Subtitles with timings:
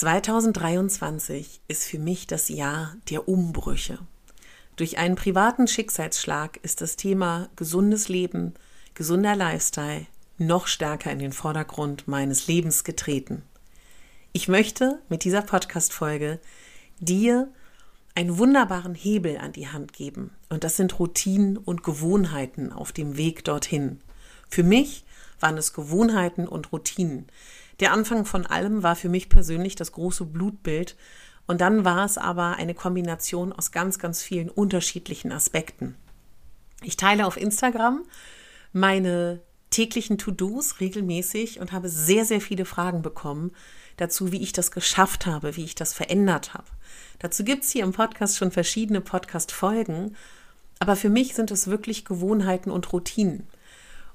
[0.00, 3.98] 2023 ist für mich das Jahr der Umbrüche.
[4.76, 8.54] Durch einen privaten Schicksalsschlag ist das Thema gesundes Leben,
[8.94, 10.06] gesunder Lifestyle
[10.38, 13.42] noch stärker in den Vordergrund meines Lebens getreten.
[14.32, 16.40] Ich möchte mit dieser Podcast-Folge
[17.00, 17.52] dir
[18.14, 20.30] einen wunderbaren Hebel an die Hand geben.
[20.48, 24.00] Und das sind Routinen und Gewohnheiten auf dem Weg dorthin.
[24.48, 25.04] Für mich
[25.40, 27.26] waren es Gewohnheiten und Routinen.
[27.80, 30.96] Der Anfang von allem war für mich persönlich das große Blutbild.
[31.46, 35.96] Und dann war es aber eine Kombination aus ganz, ganz vielen unterschiedlichen Aspekten.
[36.82, 38.04] Ich teile auf Instagram
[38.72, 43.52] meine täglichen To-Dos regelmäßig und habe sehr, sehr viele Fragen bekommen
[43.96, 46.66] dazu, wie ich das geschafft habe, wie ich das verändert habe.
[47.18, 50.16] Dazu gibt es hier im Podcast schon verschiedene Podcast-Folgen,
[50.78, 53.46] aber für mich sind es wirklich Gewohnheiten und Routinen.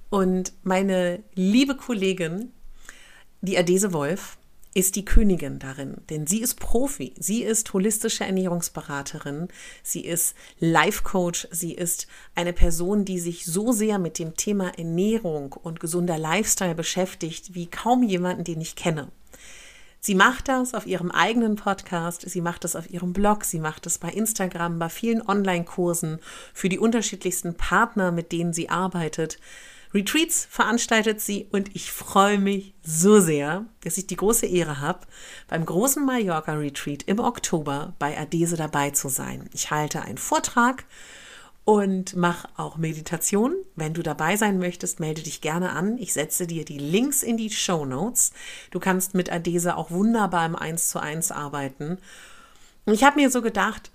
[0.09, 2.51] Und meine liebe Kollegin,
[3.45, 4.37] die Adese Wolf,
[4.75, 9.47] ist die Königin darin, denn sie ist Profi, sie ist holistische Ernährungsberaterin,
[9.83, 14.77] sie ist Life Coach, sie ist eine Person, die sich so sehr mit dem Thema
[14.77, 19.07] Ernährung und gesunder Lifestyle beschäftigt wie kaum jemanden, den ich kenne.
[20.01, 23.85] Sie macht das auf ihrem eigenen Podcast, sie macht das auf ihrem Blog, sie macht
[23.85, 26.19] das bei Instagram, bei vielen Online-Kursen
[26.53, 29.39] für die unterschiedlichsten Partner, mit denen sie arbeitet.
[29.95, 34.99] Retreats veranstaltet sie und ich freue mich so sehr, dass ich die große Ehre habe,
[35.47, 39.49] beim großen Mallorca Retreat im Oktober bei Adese dabei zu sein.
[39.53, 40.83] Ich halte einen Vortrag
[41.63, 43.55] und mache auch Meditation.
[43.77, 45.97] Wenn du dabei sein möchtest, melde dich gerne an.
[45.97, 48.33] Ich setze dir die Links in die Show Notes.
[48.71, 51.99] Du kannst mit Adese auch wunderbar im 1 zu 1 arbeiten.
[52.85, 53.91] Und ich habe mir so gedacht,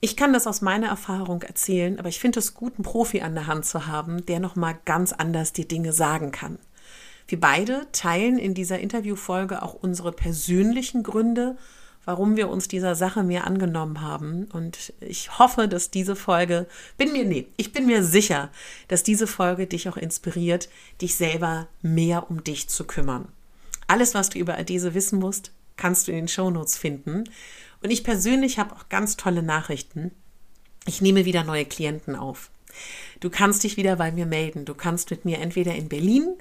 [0.00, 3.34] ich kann das aus meiner Erfahrung erzählen, aber ich finde es gut, einen Profi an
[3.34, 6.58] der Hand zu haben, der nochmal ganz anders die Dinge sagen kann.
[7.28, 11.56] Wir beide teilen in dieser Interviewfolge auch unsere persönlichen Gründe,
[12.04, 14.48] warum wir uns dieser Sache mehr angenommen haben.
[14.52, 16.66] Und ich hoffe, dass diese Folge,
[16.96, 18.48] bin mir, nee, ich bin mir sicher,
[18.88, 20.68] dass diese Folge dich auch inspiriert,
[21.00, 23.28] dich selber mehr um dich zu kümmern.
[23.86, 27.24] Alles, was du über Adese wissen musst, kannst du in den Shownotes finden.
[27.82, 30.10] Und ich persönlich habe auch ganz tolle Nachrichten.
[30.86, 32.50] Ich nehme wieder neue Klienten auf.
[33.20, 34.64] Du kannst dich wieder bei mir melden.
[34.64, 36.36] Du kannst mit mir entweder in Berlin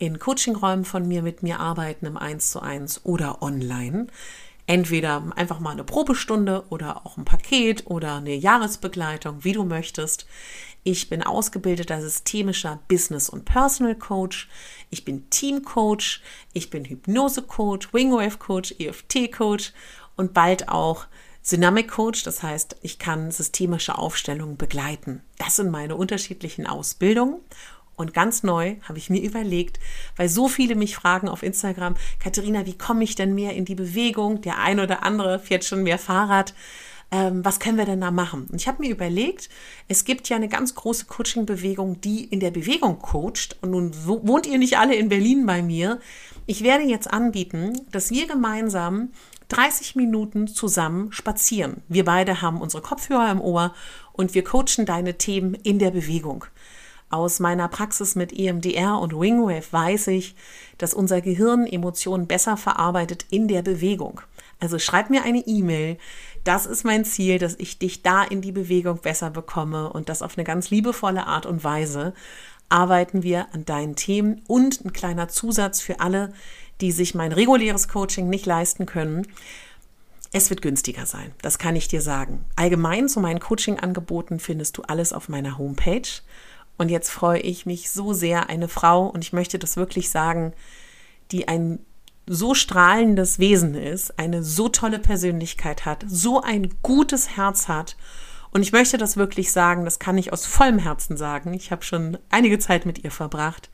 [0.00, 4.06] in Coachingräumen von mir mit mir arbeiten im 1 zu 1 oder online.
[4.66, 10.26] Entweder einfach mal eine Probestunde oder auch ein Paket oder eine Jahresbegleitung, wie du möchtest.
[10.84, 14.48] Ich bin ausgebildeter systemischer Business- und Personal Coach.
[14.88, 16.22] Ich bin Team Coach.
[16.54, 19.74] Ich bin Hypnose Coach, Wingwave Coach, EFT Coach
[20.20, 21.06] und bald auch
[21.50, 25.22] Dynamic Coach, das heißt, ich kann systemische Aufstellungen begleiten.
[25.38, 27.40] Das sind meine unterschiedlichen Ausbildungen.
[27.96, 29.80] Und ganz neu habe ich mir überlegt,
[30.16, 33.74] weil so viele mich fragen auf Instagram, Katharina, wie komme ich denn mehr in die
[33.74, 34.42] Bewegung?
[34.42, 36.54] Der eine oder andere fährt schon mehr Fahrrad.
[37.10, 38.46] Ähm, was können wir denn da machen?
[38.50, 39.48] Und ich habe mir überlegt,
[39.88, 43.56] es gibt ja eine ganz große Coaching-Bewegung, die in der Bewegung coacht.
[43.62, 45.98] Und nun wohnt ihr nicht alle in Berlin bei mir.
[46.46, 49.10] Ich werde jetzt anbieten, dass wir gemeinsam
[49.50, 51.82] 30 Minuten zusammen spazieren.
[51.88, 53.74] Wir beide haben unsere Kopfhörer im Ohr
[54.12, 56.44] und wir coachen deine Themen in der Bewegung.
[57.10, 60.36] Aus meiner Praxis mit EMDR und Wingwave weiß ich,
[60.78, 64.20] dass unser Gehirn Emotionen besser verarbeitet in der Bewegung.
[64.60, 65.98] Also schreib mir eine E-Mail.
[66.44, 70.22] Das ist mein Ziel, dass ich dich da in die Bewegung besser bekomme und das
[70.22, 72.14] auf eine ganz liebevolle Art und Weise
[72.70, 76.32] arbeiten wir an deinen Themen und ein kleiner Zusatz für alle,
[76.80, 79.26] die sich mein reguläres Coaching nicht leisten können.
[80.32, 82.44] Es wird günstiger sein, das kann ich dir sagen.
[82.56, 86.08] Allgemein zu meinen Coaching-Angeboten findest du alles auf meiner Homepage.
[86.78, 90.52] Und jetzt freue ich mich so sehr, eine Frau, und ich möchte das wirklich sagen,
[91.32, 91.80] die ein
[92.26, 97.96] so strahlendes Wesen ist, eine so tolle Persönlichkeit hat, so ein gutes Herz hat.
[98.52, 101.54] Und ich möchte das wirklich sagen, das kann ich aus vollem Herzen sagen.
[101.54, 103.68] Ich habe schon einige Zeit mit ihr verbracht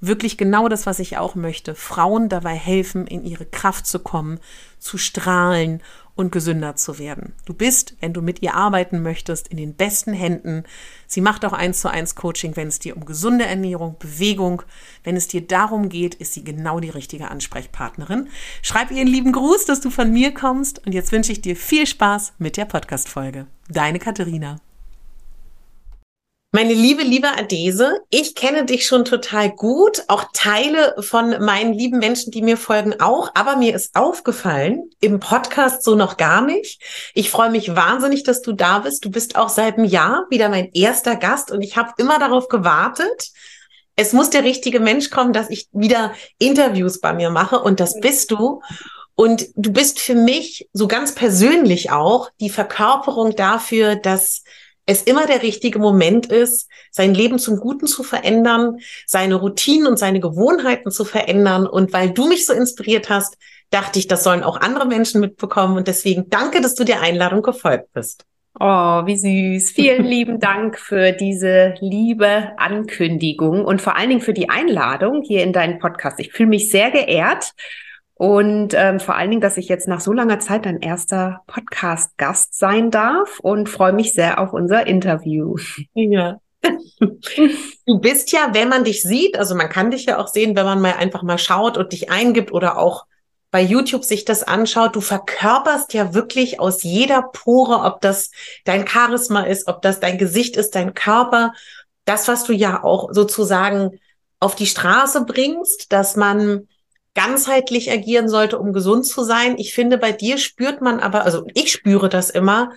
[0.00, 1.74] wirklich genau das, was ich auch möchte.
[1.74, 4.38] Frauen dabei helfen, in ihre Kraft zu kommen,
[4.78, 5.82] zu strahlen
[6.16, 7.34] und gesünder zu werden.
[7.44, 10.64] Du bist, wenn du mit ihr arbeiten möchtest, in den besten Händen.
[11.06, 14.62] Sie macht auch eins zu eins Coaching, wenn es dir um gesunde Ernährung, Bewegung,
[15.04, 18.28] wenn es dir darum geht, ist sie genau die richtige Ansprechpartnerin.
[18.62, 21.54] Schreib ihr einen lieben Gruß, dass du von mir kommst und jetzt wünsche ich dir
[21.54, 23.46] viel Spaß mit der Podcast-Folge.
[23.68, 24.58] Deine Katharina.
[26.56, 31.98] Meine liebe, liebe Adese, ich kenne dich schon total gut, auch Teile von meinen lieben
[31.98, 36.80] Menschen, die mir folgen, auch, aber mir ist aufgefallen, im Podcast so noch gar nicht.
[37.12, 39.04] Ich freue mich wahnsinnig, dass du da bist.
[39.04, 42.48] Du bist auch seit einem Jahr wieder mein erster Gast und ich habe immer darauf
[42.48, 43.32] gewartet,
[43.94, 48.00] es muss der richtige Mensch kommen, dass ich wieder Interviews bei mir mache und das
[48.00, 48.62] bist du.
[49.14, 54.42] Und du bist für mich so ganz persönlich auch die Verkörperung dafür, dass
[54.86, 59.98] es immer der richtige Moment ist, sein Leben zum Guten zu verändern, seine Routinen und
[59.98, 61.66] seine Gewohnheiten zu verändern.
[61.66, 63.36] Und weil du mich so inspiriert hast,
[63.70, 65.76] dachte ich, das sollen auch andere Menschen mitbekommen.
[65.76, 68.24] Und deswegen danke, dass du der Einladung gefolgt bist.
[68.58, 68.64] Oh,
[69.04, 69.72] wie süß.
[69.72, 75.42] Vielen lieben Dank für diese liebe Ankündigung und vor allen Dingen für die Einladung hier
[75.42, 76.20] in deinen Podcast.
[76.20, 77.52] Ich fühle mich sehr geehrt
[78.18, 82.58] und ähm, vor allen Dingen, dass ich jetzt nach so langer Zeit dein erster Podcast-Gast
[82.58, 85.56] sein darf und freue mich sehr auf unser Interview.
[85.94, 86.40] Ja.
[87.86, 90.64] Du bist ja, wenn man dich sieht, also man kann dich ja auch sehen, wenn
[90.64, 93.06] man mal einfach mal schaut und dich eingibt oder auch
[93.52, 98.32] bei YouTube sich das anschaut, du verkörperst ja wirklich aus jeder Pore, ob das
[98.64, 101.52] dein Charisma ist, ob das dein Gesicht ist, dein Körper,
[102.04, 104.00] das, was du ja auch sozusagen
[104.40, 106.66] auf die Straße bringst, dass man
[107.16, 109.56] ganzheitlich agieren sollte, um gesund zu sein.
[109.58, 112.70] Ich finde, bei dir spürt man aber, also ich spüre das immer,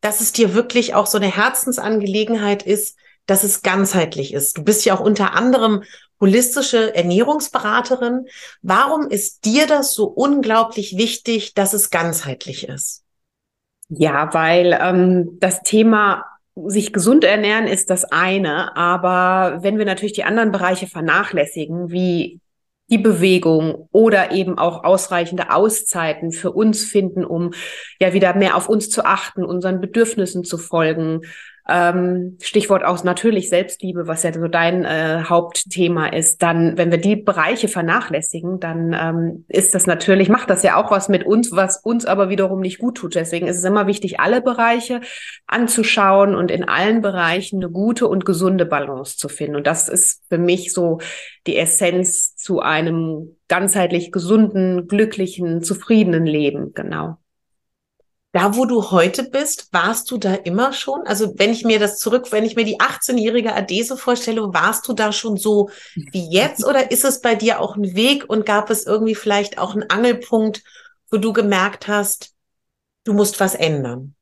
[0.00, 2.96] dass es dir wirklich auch so eine Herzensangelegenheit ist,
[3.26, 4.58] dass es ganzheitlich ist.
[4.58, 5.82] Du bist ja auch unter anderem
[6.20, 8.26] holistische Ernährungsberaterin.
[8.62, 13.04] Warum ist dir das so unglaublich wichtig, dass es ganzheitlich ist?
[13.88, 16.24] Ja, weil ähm, das Thema
[16.66, 22.40] sich gesund ernähren ist das eine, aber wenn wir natürlich die anderen Bereiche vernachlässigen, wie
[22.90, 27.52] die Bewegung oder eben auch ausreichende Auszeiten für uns finden, um
[28.00, 31.22] ja wieder mehr auf uns zu achten, unseren Bedürfnissen zu folgen,
[31.68, 36.98] ähm, Stichwort auch natürlich Selbstliebe, was ja so dein äh, Hauptthema ist, dann, wenn wir
[36.98, 41.52] die Bereiche vernachlässigen, dann ähm, ist das natürlich, macht das ja auch was mit uns,
[41.52, 43.14] was uns aber wiederum nicht gut tut.
[43.14, 45.02] Deswegen ist es immer wichtig, alle Bereiche
[45.46, 49.56] anzuschauen und in allen Bereichen eine gute und gesunde Balance zu finden.
[49.56, 51.00] Und das ist für mich so
[51.46, 56.72] die Essenz zu einem ganzheitlich gesunden, glücklichen, zufriedenen Leben.
[56.72, 57.18] Genau.
[58.38, 61.04] Da, wo du heute bist, warst du da immer schon?
[61.08, 64.92] Also wenn ich mir das zurück, wenn ich mir die 18-jährige Adese vorstelle, warst du
[64.92, 65.70] da schon so
[66.12, 69.58] wie jetzt oder ist es bei dir auch ein Weg und gab es irgendwie vielleicht
[69.58, 70.62] auch einen Angelpunkt,
[71.10, 72.32] wo du gemerkt hast,
[73.02, 74.14] du musst was ändern?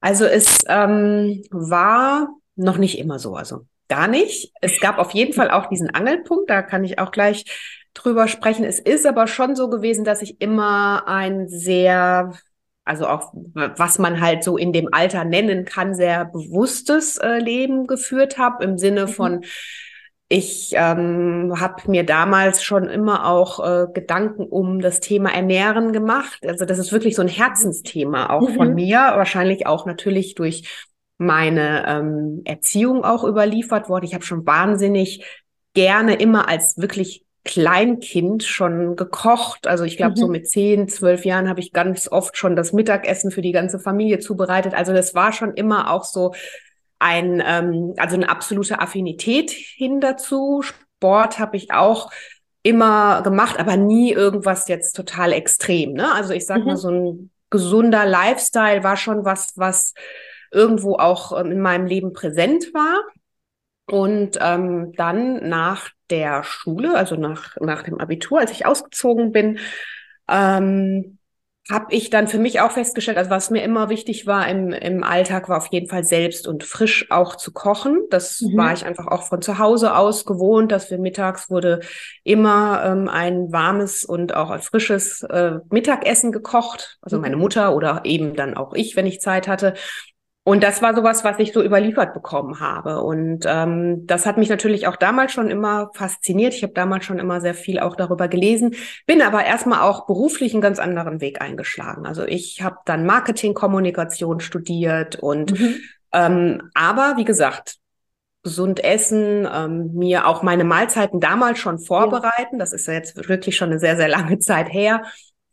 [0.00, 4.54] Also es ähm, war noch nicht immer so, also gar nicht.
[4.62, 7.44] Es gab auf jeden Fall auch diesen Angelpunkt, da kann ich auch gleich
[7.92, 8.64] drüber sprechen.
[8.64, 12.32] Es ist aber schon so gewesen, dass ich immer ein sehr
[12.84, 17.86] also auch was man halt so in dem Alter nennen kann, sehr bewusstes äh, Leben
[17.86, 19.08] geführt habe, im Sinne mhm.
[19.08, 19.44] von,
[20.28, 26.40] ich ähm, habe mir damals schon immer auch äh, Gedanken um das Thema Ernähren gemacht.
[26.46, 28.54] Also das ist wirklich so ein Herzensthema auch mhm.
[28.54, 30.88] von mir, wahrscheinlich auch natürlich durch
[31.18, 34.06] meine ähm, Erziehung auch überliefert worden.
[34.06, 35.24] Ich habe schon wahnsinnig
[35.74, 39.66] gerne immer als wirklich Kleinkind schon gekocht.
[39.66, 40.16] Also ich glaube, mhm.
[40.16, 43.80] so mit zehn, zwölf Jahren habe ich ganz oft schon das Mittagessen für die ganze
[43.80, 44.74] Familie zubereitet.
[44.74, 46.34] Also das war schon immer auch so
[46.98, 50.62] ein, ähm, also eine absolute Affinität hin dazu.
[50.62, 52.12] Sport habe ich auch
[52.62, 55.94] immer gemacht, aber nie irgendwas jetzt total extrem.
[55.94, 56.12] Ne?
[56.14, 56.66] Also ich sag mhm.
[56.66, 59.94] mal, so ein gesunder Lifestyle war schon was, was
[60.52, 63.02] irgendwo auch ähm, in meinem Leben präsent war.
[63.86, 69.58] Und ähm, dann nach der Schule, also nach, nach dem Abitur, als ich ausgezogen bin,
[70.28, 71.18] ähm,
[71.70, 75.04] habe ich dann für mich auch festgestellt, also was mir immer wichtig war im, im
[75.04, 78.02] Alltag, war auf jeden Fall selbst und frisch auch zu kochen.
[78.10, 78.56] Das mhm.
[78.56, 81.80] war ich einfach auch von zu Hause aus gewohnt, dass wir mittags wurde
[82.24, 86.98] immer ähm, ein warmes und auch ein frisches äh, Mittagessen gekocht.
[87.00, 87.42] Also meine mhm.
[87.42, 89.74] Mutter oder eben dann auch ich, wenn ich Zeit hatte.
[90.44, 93.02] Und das war sowas, was ich so überliefert bekommen habe.
[93.02, 96.52] Und ähm, das hat mich natürlich auch damals schon immer fasziniert.
[96.52, 98.74] Ich habe damals schon immer sehr viel auch darüber gelesen,
[99.06, 102.06] bin aber erstmal auch beruflich einen ganz anderen Weg eingeschlagen.
[102.06, 105.76] Also ich habe dann Marketingkommunikation studiert und mhm.
[106.12, 107.76] ähm, aber wie gesagt,
[108.42, 112.58] gesund essen, ähm, mir auch meine Mahlzeiten damals schon vorbereiten.
[112.58, 115.04] Das ist ja jetzt wirklich schon eine sehr, sehr lange Zeit her.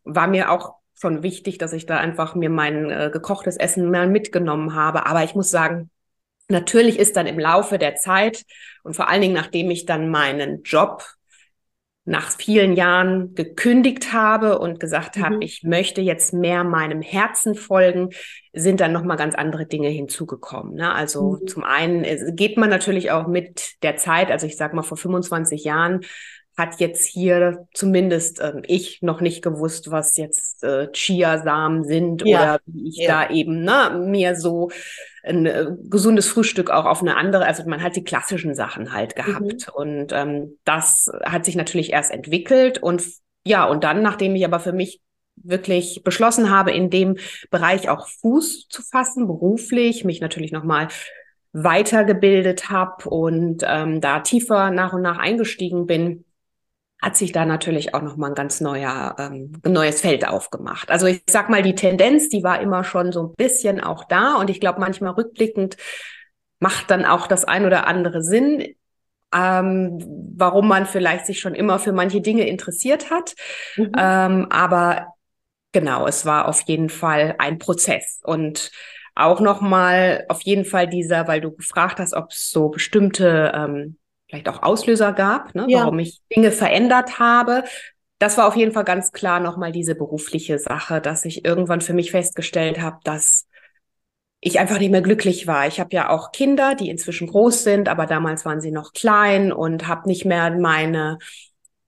[0.03, 4.08] War mir auch schon wichtig, dass ich da einfach mir mein äh, gekochtes Essen mal
[4.08, 5.06] mitgenommen habe.
[5.06, 5.89] Aber ich muss sagen,
[6.50, 8.46] natürlich ist dann im Laufe der Zeit
[8.84, 11.03] und vor allen Dingen, nachdem ich dann meinen Job
[12.10, 15.25] nach vielen Jahren gekündigt habe und gesagt mhm.
[15.25, 18.10] habe, ich möchte jetzt mehr meinem Herzen folgen,
[18.51, 20.74] sind dann nochmal ganz andere Dinge hinzugekommen.
[20.74, 20.91] Ne?
[20.91, 21.48] Also mhm.
[21.48, 24.98] zum einen äh, geht man natürlich auch mit der Zeit, also ich sage mal vor
[24.98, 26.01] 25 Jahren
[26.60, 32.38] hat jetzt hier zumindest äh, ich noch nicht gewusst, was jetzt äh, Chiasamen sind ja.
[32.38, 33.25] oder wie ich ja.
[33.25, 34.70] da eben ne, mir so
[35.24, 39.16] ein äh, gesundes Frühstück auch auf eine andere, also man hat die klassischen Sachen halt
[39.16, 39.68] gehabt.
[39.68, 39.74] Mhm.
[39.74, 43.01] Und ähm, das hat sich natürlich erst entwickelt und
[43.46, 45.01] ja, und dann, nachdem ich aber für mich
[45.36, 47.18] wirklich beschlossen habe, in dem
[47.50, 50.89] Bereich auch Fuß zu fassen, beruflich, mich natürlich nochmal
[51.51, 56.25] weitergebildet habe und ähm, da tiefer nach und nach eingestiegen bin,
[57.01, 60.91] hat sich da natürlich auch nochmal ein ganz neuer, ähm, neues Feld aufgemacht.
[60.91, 64.36] Also ich sag mal, die Tendenz, die war immer schon so ein bisschen auch da
[64.36, 65.77] und ich glaube, manchmal rückblickend
[66.60, 68.75] macht dann auch das ein oder andere Sinn,
[69.34, 70.03] ähm,
[70.36, 73.34] warum man vielleicht sich schon immer für manche Dinge interessiert hat.
[73.77, 73.91] Mhm.
[73.98, 75.13] Ähm, aber
[75.72, 78.72] genau, es war auf jeden Fall ein Prozess und
[79.15, 83.98] auch nochmal auf jeden Fall dieser, weil du gefragt hast, ob es so bestimmte ähm,
[84.30, 85.80] vielleicht auch Auslöser gab, ne, ja.
[85.80, 87.64] warum ich Dinge verändert habe.
[88.20, 91.94] Das war auf jeden Fall ganz klar nochmal diese berufliche Sache, dass ich irgendwann für
[91.94, 93.48] mich festgestellt habe, dass
[94.42, 95.68] ich einfach nicht mehr glücklich war.
[95.68, 99.52] Ich habe ja auch Kinder, die inzwischen groß sind, aber damals waren sie noch klein
[99.52, 101.18] und habe nicht mehr meine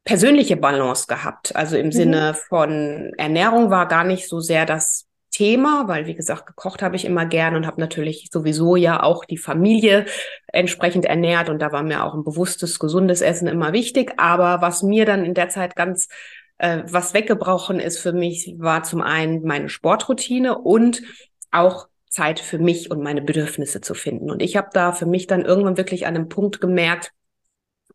[0.04, 1.56] persönliche Balance gehabt.
[1.56, 1.92] Also im mhm.
[1.92, 6.96] Sinne von Ernährung war gar nicht so sehr das Thema, weil wie gesagt, gekocht habe
[6.96, 10.06] ich immer gern und habe natürlich sowieso ja auch die Familie
[10.48, 14.14] entsprechend ernährt und da war mir auch ein bewusstes, gesundes Essen immer wichtig.
[14.18, 16.10] Aber was mir dann in der Zeit ganz
[16.58, 21.02] äh, was weggebrochen ist für mich, war zum einen meine Sportroutine und
[21.50, 24.30] auch Zeit für mich und meine Bedürfnisse zu finden.
[24.30, 27.14] Und ich habe da für mich dann irgendwann wirklich an einem Punkt gemerkt,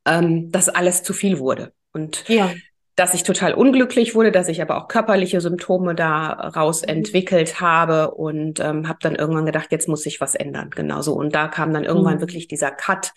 [0.07, 1.73] ähm, dass alles zu viel wurde.
[1.93, 2.51] Und ja
[2.97, 6.89] dass ich total unglücklich wurde, dass ich aber auch körperliche Symptome daraus mhm.
[6.89, 10.71] entwickelt habe und ähm, habe dann irgendwann gedacht, jetzt muss sich was ändern.
[10.71, 11.13] Genauso.
[11.13, 12.21] Und da kam dann irgendwann mhm.
[12.21, 13.13] wirklich dieser Cut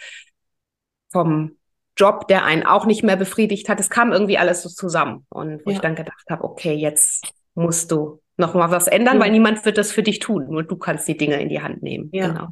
[1.10, 1.58] vom
[1.96, 3.80] Job, der einen auch nicht mehr befriedigt hat.
[3.80, 5.26] Es kam irgendwie alles so zusammen.
[5.30, 5.78] Und wo ja.
[5.78, 9.22] ich dann gedacht habe, okay, jetzt musst du noch mal was ändern, mhm.
[9.22, 10.48] weil niemand wird das für dich tun.
[10.50, 12.10] Nur du kannst die Dinge in die Hand nehmen.
[12.12, 12.28] Ja.
[12.28, 12.48] Genau.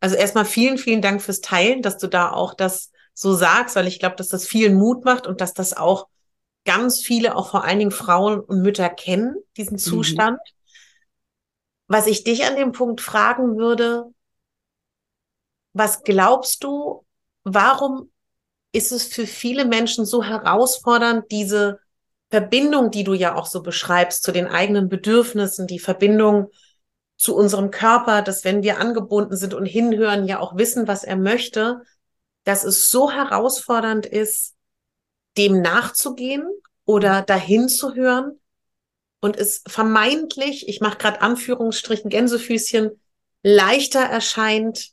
[0.00, 3.86] Also erstmal vielen, vielen Dank fürs Teilen, dass du da auch das so sagst, weil
[3.86, 6.06] ich glaube, dass das vielen Mut macht und dass das auch
[6.64, 9.78] ganz viele, auch vor allen Dingen Frauen und Mütter kennen, diesen mhm.
[9.78, 10.38] Zustand.
[10.38, 10.54] Mhm.
[11.88, 14.04] Was ich dich an dem Punkt fragen würde,
[15.72, 17.04] was glaubst du,
[17.44, 18.10] warum
[18.72, 21.80] ist es für viele Menschen so herausfordernd, diese
[22.30, 26.50] Verbindung, die du ja auch so beschreibst, zu den eigenen Bedürfnissen, die Verbindung
[27.16, 31.16] zu unserem Körper, dass wenn wir angebunden sind und hinhören, ja auch wissen, was er
[31.16, 31.82] möchte,
[32.44, 34.54] dass es so herausfordernd ist,
[35.40, 36.44] dem nachzugehen
[36.84, 38.38] oder dahin zu hören
[39.20, 42.90] und es vermeintlich, ich mache gerade Anführungsstrichen Gänsefüßchen,
[43.42, 44.90] leichter erscheint,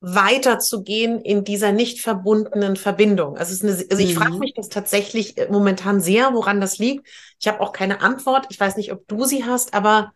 [0.00, 3.36] weiterzugehen in dieser nicht verbundenen Verbindung.
[3.36, 4.18] Also, es ist eine, also ich mhm.
[4.18, 7.06] frage mich das tatsächlich äh, momentan sehr, woran das liegt.
[7.40, 8.46] Ich habe auch keine Antwort.
[8.50, 10.12] Ich weiß nicht, ob du sie hast, aber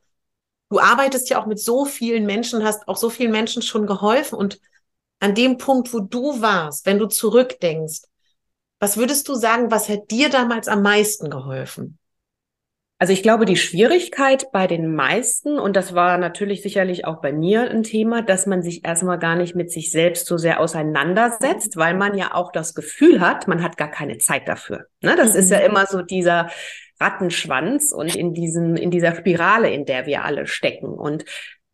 [0.71, 4.37] du arbeitest ja auch mit so vielen Menschen, hast auch so vielen Menschen schon geholfen.
[4.37, 4.61] Und
[5.21, 8.03] an dem Punkt, wo du warst, wenn du zurückdenkst,
[8.81, 11.99] was würdest du sagen, was hat dir damals am meisten geholfen?
[13.01, 17.33] Also ich glaube, die Schwierigkeit bei den meisten, und das war natürlich sicherlich auch bei
[17.33, 21.77] mir ein Thema, dass man sich erstmal gar nicht mit sich selbst so sehr auseinandersetzt,
[21.77, 24.87] weil man ja auch das Gefühl hat, man hat gar keine Zeit dafür.
[25.01, 25.15] Ne?
[25.15, 25.39] Das mhm.
[25.39, 25.67] ist ja mhm.
[25.67, 26.51] immer so dieser
[26.99, 30.89] Rattenschwanz und in diesem, in dieser Spirale, in der wir alle stecken.
[30.89, 31.25] Und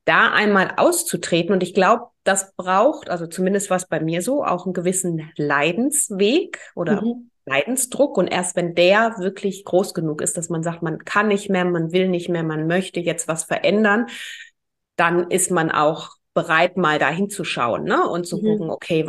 [0.04, 1.52] da einmal auszutreten.
[1.52, 6.58] Und ich glaube, das braucht, also zumindest was bei mir so, auch einen gewissen Leidensweg
[6.74, 7.30] oder mhm.
[7.46, 8.16] Leidensdruck.
[8.16, 11.64] Und erst wenn der wirklich groß genug ist, dass man sagt, man kann nicht mehr,
[11.64, 14.06] man will nicht mehr, man möchte jetzt was verändern,
[14.96, 18.08] dann ist man auch bereit, mal da hinzuschauen ne?
[18.08, 18.42] und zu mhm.
[18.42, 19.06] gucken, okay,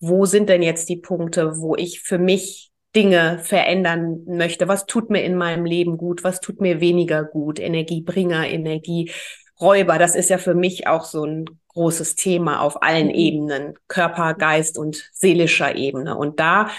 [0.00, 4.68] wo sind denn jetzt die Punkte, wo ich für mich Dinge verändern möchte?
[4.68, 6.24] Was tut mir in meinem Leben gut?
[6.24, 7.60] Was tut mir weniger gut?
[7.60, 9.10] Energiebringer, Energie
[9.60, 13.14] Räuber, das ist ja für mich auch so ein großes Thema auf allen mhm.
[13.14, 16.16] Ebenen, Körper, Geist und seelischer Ebene.
[16.16, 16.70] Und da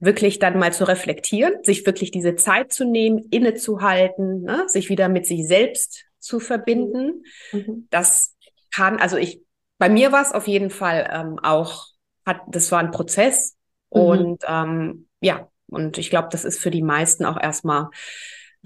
[0.00, 5.08] wirklich dann mal zu reflektieren, sich wirklich diese Zeit zu nehmen, innezuhalten, ne, sich wieder
[5.08, 7.24] mit sich selbst zu verbinden.
[7.52, 7.88] Mhm.
[7.90, 8.36] Das
[8.70, 9.42] kann, also ich
[9.78, 11.86] bei mir war es auf jeden Fall ähm, auch,
[12.26, 13.56] hat, das war ein Prozess
[13.90, 14.00] mhm.
[14.00, 17.88] und ähm, ja, und ich glaube, das ist für die meisten auch erstmal,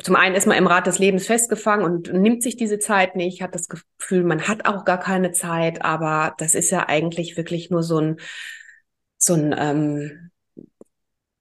[0.00, 3.42] zum einen ist man im Rad des Lebens festgefangen und nimmt sich diese Zeit nicht,
[3.42, 7.70] hat das Gefühl, man hat auch gar keine Zeit, aber das ist ja eigentlich wirklich
[7.70, 8.16] nur so ein,
[9.18, 10.30] so ein, ähm,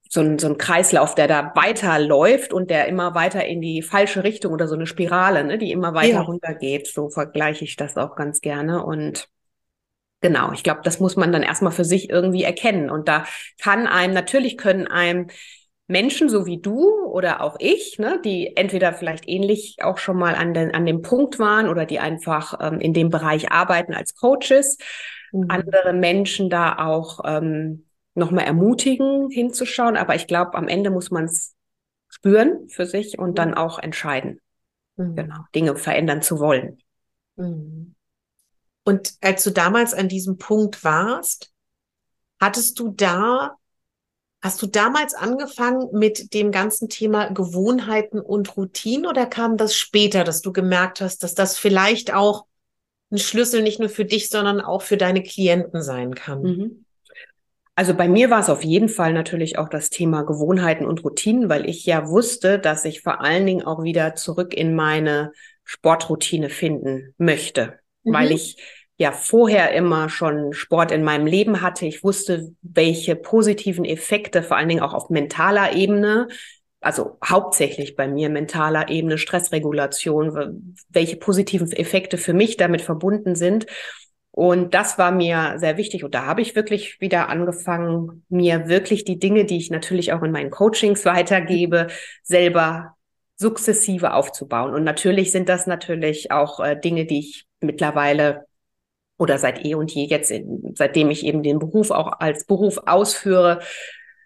[0.08, 4.22] so ein, so ein Kreislauf, der da weiterläuft und der immer weiter in die falsche
[4.24, 6.20] Richtung oder so eine Spirale, ne, die immer weiter ja.
[6.20, 6.86] runtergeht.
[6.86, 8.84] So vergleiche ich das auch ganz gerne.
[8.84, 9.28] Und
[10.22, 12.90] Genau, ich glaube, das muss man dann erstmal für sich irgendwie erkennen.
[12.90, 13.26] Und da
[13.60, 15.26] kann einem, natürlich können einem
[15.92, 20.34] Menschen so wie du oder auch ich, ne, die entweder vielleicht ähnlich auch schon mal
[20.34, 24.16] an, den, an dem Punkt waren oder die einfach ähm, in dem Bereich arbeiten als
[24.16, 24.78] Coaches,
[25.32, 25.46] mhm.
[25.48, 27.84] andere Menschen da auch ähm,
[28.14, 29.96] nochmal ermutigen, hinzuschauen.
[29.96, 31.54] Aber ich glaube, am Ende muss man es
[32.08, 33.34] spüren für sich und mhm.
[33.34, 34.40] dann auch entscheiden,
[34.96, 35.14] mhm.
[35.14, 36.78] genau, Dinge verändern zu wollen.
[37.36, 37.94] Mhm.
[38.84, 41.52] Und als du damals an diesem Punkt warst,
[42.40, 43.56] hattest du da,
[44.42, 50.24] hast du damals angefangen mit dem ganzen Thema Gewohnheiten und Routinen oder kam das später,
[50.24, 52.46] dass du gemerkt hast, dass das vielleicht auch
[53.10, 56.42] ein Schlüssel nicht nur für dich, sondern auch für deine Klienten sein kann?
[56.42, 56.84] Mhm.
[57.74, 61.48] Also bei mir war es auf jeden Fall natürlich auch das Thema Gewohnheiten und Routinen,
[61.48, 65.32] weil ich ja wusste, dass ich vor allen Dingen auch wieder zurück in meine
[65.64, 68.12] Sportroutine finden möchte mhm.
[68.12, 68.56] weil ich
[69.02, 71.84] ja vorher immer schon Sport in meinem Leben hatte.
[71.86, 76.28] Ich wusste, welche positiven Effekte, vor allen Dingen auch auf mentaler Ebene,
[76.80, 83.66] also hauptsächlich bei mir mentaler Ebene, Stressregulation, welche positiven Effekte für mich damit verbunden sind.
[84.30, 86.04] Und das war mir sehr wichtig.
[86.04, 90.22] Und da habe ich wirklich wieder angefangen, mir wirklich die Dinge, die ich natürlich auch
[90.22, 91.88] in meinen Coachings weitergebe,
[92.22, 92.96] selber
[93.36, 94.72] sukzessive aufzubauen.
[94.74, 98.46] Und natürlich sind das natürlich auch äh, Dinge, die ich mittlerweile
[99.22, 100.32] oder seit eh und je jetzt,
[100.74, 103.60] seitdem ich eben den Beruf auch als Beruf ausführe,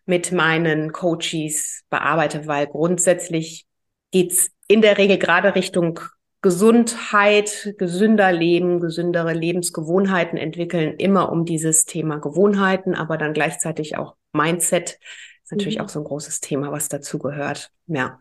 [0.06, 3.66] mit meinen Coaches bearbeite, weil grundsätzlich
[4.12, 6.00] geht's in der Regel gerade Richtung
[6.42, 14.14] Gesundheit, gesünder Leben, gesündere Lebensgewohnheiten entwickeln, immer um dieses Thema Gewohnheiten, aber dann gleichzeitig auch
[14.32, 14.98] Mindset
[15.46, 15.84] ist natürlich mhm.
[15.84, 17.70] auch so ein großes Thema, was dazu gehört.
[17.86, 18.18] Ja.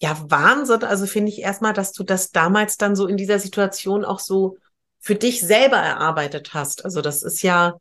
[0.00, 0.82] Ja, Wahnsinn.
[0.82, 4.58] Also finde ich erstmal, dass du das damals dann so in dieser Situation auch so
[5.00, 6.84] für dich selber erarbeitet hast.
[6.84, 7.74] Also das ist ja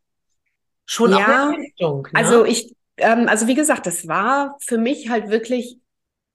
[0.85, 2.03] schon ja, auch eine Richtung.
[2.03, 2.19] Ne?
[2.19, 5.79] Also ich, ähm, also wie gesagt, das war für mich halt wirklich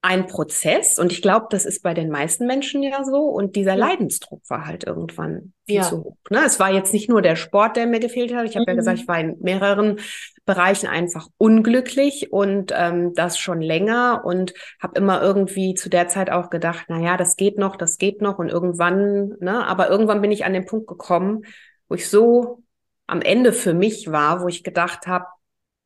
[0.03, 3.77] ein Prozess und ich glaube, das ist bei den meisten Menschen ja so und dieser.
[3.77, 5.83] Leidensdruck war halt irgendwann viel ja.
[5.83, 6.17] zu hoch.
[6.29, 6.41] Ne?
[6.45, 8.45] Es war jetzt nicht nur der Sport, der mir gefehlt hat.
[8.45, 8.71] Ich habe mhm.
[8.71, 10.01] ja gesagt, ich war in mehreren
[10.45, 16.31] Bereichen einfach unglücklich und ähm, das schon länger und habe immer irgendwie zu der Zeit
[16.31, 20.21] auch gedacht, na ja, das geht noch, das geht noch und irgendwann, ne, aber irgendwann
[20.21, 21.45] bin ich an den Punkt gekommen,
[21.89, 22.63] wo ich so
[23.07, 25.27] am Ende für mich war, wo ich gedacht habe,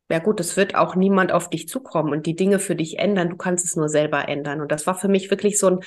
[0.09, 3.29] ja gut, es wird auch niemand auf dich zukommen und die Dinge für dich ändern.
[3.29, 4.61] Du kannst es nur selber ändern.
[4.61, 5.79] Und das war für mich wirklich so ein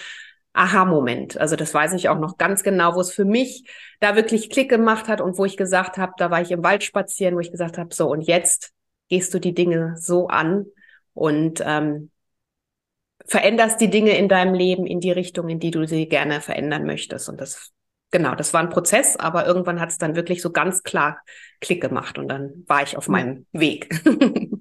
[0.53, 1.39] Aha-Moment.
[1.39, 3.65] Also das weiß ich auch noch ganz genau, wo es für mich
[4.01, 6.83] da wirklich Klick gemacht hat und wo ich gesagt habe, da war ich im Wald
[6.83, 8.73] spazieren, wo ich gesagt habe, so und jetzt
[9.09, 10.67] gehst du die Dinge so an
[11.15, 12.11] und ähm,
[13.27, 16.85] veränderst die Dinge in deinem Leben in die Richtung, in die du sie gerne verändern
[16.85, 17.29] möchtest.
[17.29, 17.71] Und das
[18.11, 21.21] genau, das war ein Prozess, aber irgendwann hat es dann wirklich so ganz klar
[21.61, 23.89] Klick gemacht und dann war ich auf meinem Weg.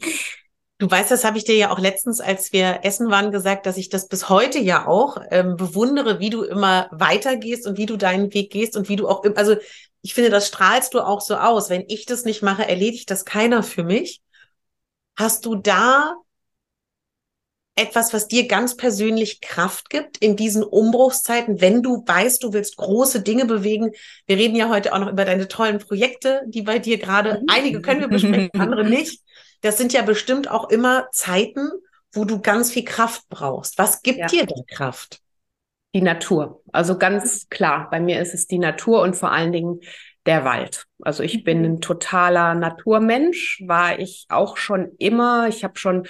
[0.82, 3.76] Du weißt, das habe ich dir ja auch letztens, als wir essen waren, gesagt, dass
[3.76, 7.98] ich das bis heute ja auch ähm, bewundere, wie du immer weitergehst und wie du
[7.98, 9.58] deinen Weg gehst und wie du auch, also
[10.02, 11.70] ich finde, das strahlst du auch so aus.
[11.70, 14.22] Wenn ich das nicht mache, erledigt das keiner für mich.
[15.18, 16.16] Hast du da
[17.80, 22.78] etwas, was dir ganz persönlich Kraft gibt in diesen Umbruchszeiten, wenn du weißt, du willst
[22.78, 23.92] große Dinge bewegen.
[24.26, 27.46] Wir reden ja heute auch noch über deine tollen Projekte, die bei dir gerade, mhm.
[27.50, 29.22] einige können wir besprechen, andere nicht.
[29.62, 31.70] Das sind ja bestimmt auch immer Zeiten,
[32.12, 33.78] wo du ganz viel Kraft brauchst.
[33.78, 34.28] Was gibt ja.
[34.28, 35.22] dir denn Kraft?
[35.96, 36.62] Die Natur.
[36.72, 39.80] Also ganz klar, bei mir ist es die Natur und vor allen Dingen
[40.26, 40.86] der Wald.
[41.02, 41.66] Also ich bin mhm.
[41.66, 45.48] ein totaler Naturmensch, war ich auch schon immer.
[45.48, 46.08] Ich habe schon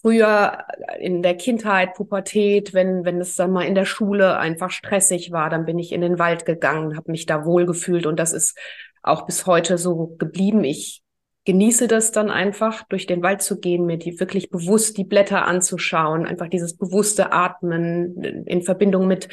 [0.00, 0.64] früher
[0.98, 5.50] in der Kindheit, Pubertät, wenn, wenn es dann mal in der Schule einfach stressig war,
[5.50, 8.58] dann bin ich in den Wald gegangen, habe mich da wohlgefühlt und das ist
[9.02, 10.64] auch bis heute so geblieben.
[10.64, 11.02] Ich
[11.44, 15.46] genieße das dann einfach, durch den Wald zu gehen, mir die wirklich bewusst die Blätter
[15.46, 19.28] anzuschauen, einfach dieses bewusste Atmen in Verbindung mit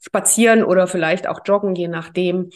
[0.00, 2.50] Spazieren oder vielleicht auch Joggen, je nachdem.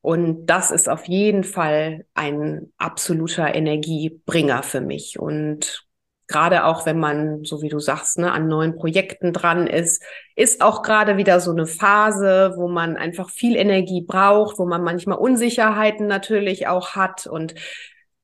[0.00, 5.18] Und das ist auf jeden Fall ein absoluter Energiebringer für mich.
[5.18, 5.85] Und
[6.28, 10.02] gerade auch wenn man, so wie du sagst, ne, an neuen Projekten dran ist,
[10.34, 14.82] ist auch gerade wieder so eine Phase, wo man einfach viel Energie braucht, wo man
[14.82, 17.26] manchmal Unsicherheiten natürlich auch hat.
[17.26, 17.54] Und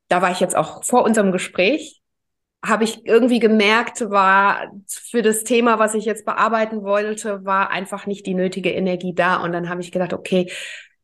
[0.09, 2.03] da war ich jetzt auch vor unserem Gespräch,
[2.65, 8.07] habe ich irgendwie gemerkt, war für das Thema, was ich jetzt bearbeiten wollte, war einfach
[8.07, 9.43] nicht die nötige Energie da.
[9.43, 10.51] Und dann habe ich gedacht, okay,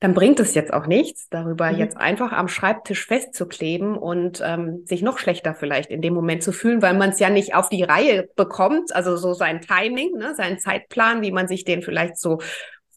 [0.01, 1.79] dann bringt es jetzt auch nichts, darüber mhm.
[1.79, 6.53] jetzt einfach am Schreibtisch festzukleben und ähm, sich noch schlechter vielleicht in dem Moment zu
[6.53, 10.35] fühlen, weil man es ja nicht auf die Reihe bekommt, also so sein Timing, ne,
[10.37, 12.39] sein Zeitplan, wie man sich den vielleicht so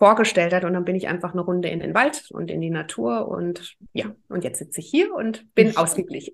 [0.01, 0.63] vorgestellt hat.
[0.63, 3.75] Und dann bin ich einfach eine Runde in den Wald und in die Natur und
[3.93, 6.33] ja, und jetzt sitze ich hier und bin ausgeglichen.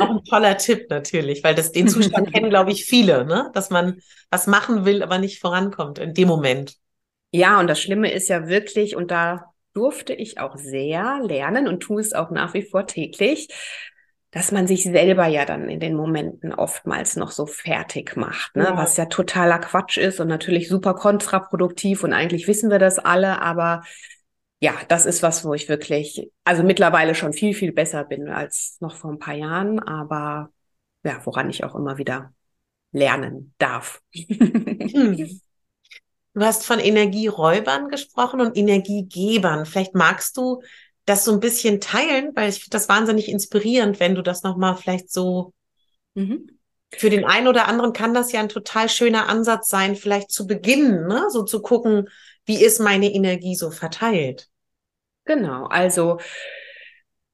[0.00, 3.50] Auch ein toller Tipp natürlich, weil das den Zustand kennen, glaube ich, viele, ne?
[3.52, 6.76] dass man was machen will, aber nicht vorankommt in dem Moment.
[7.36, 11.80] Ja, und das Schlimme ist ja wirklich, und da durfte ich auch sehr lernen und
[11.80, 13.48] tue es auch nach wie vor täglich,
[14.30, 18.64] dass man sich selber ja dann in den Momenten oftmals noch so fertig macht, ne?
[18.64, 18.76] Ja.
[18.78, 23.42] was ja totaler Quatsch ist und natürlich super kontraproduktiv und eigentlich wissen wir das alle,
[23.42, 23.82] aber
[24.60, 28.78] ja, das ist was, wo ich wirklich, also mittlerweile schon viel, viel besser bin als
[28.80, 30.50] noch vor ein paar Jahren, aber
[31.04, 32.32] ja, woran ich auch immer wieder
[32.92, 34.00] lernen darf.
[34.16, 35.40] Hm.
[36.36, 39.64] Du hast von Energieräubern gesprochen und Energiegebern.
[39.64, 40.60] Vielleicht magst du
[41.06, 44.76] das so ein bisschen teilen, weil ich finde das wahnsinnig inspirierend, wenn du das nochmal
[44.76, 45.54] vielleicht so
[46.12, 46.58] mhm.
[46.90, 50.46] für den einen oder anderen kann das ja ein total schöner Ansatz sein, vielleicht zu
[50.46, 51.24] beginnen, ne?
[51.30, 52.10] so zu gucken,
[52.44, 54.48] wie ist meine Energie so verteilt.
[55.24, 56.18] Genau, also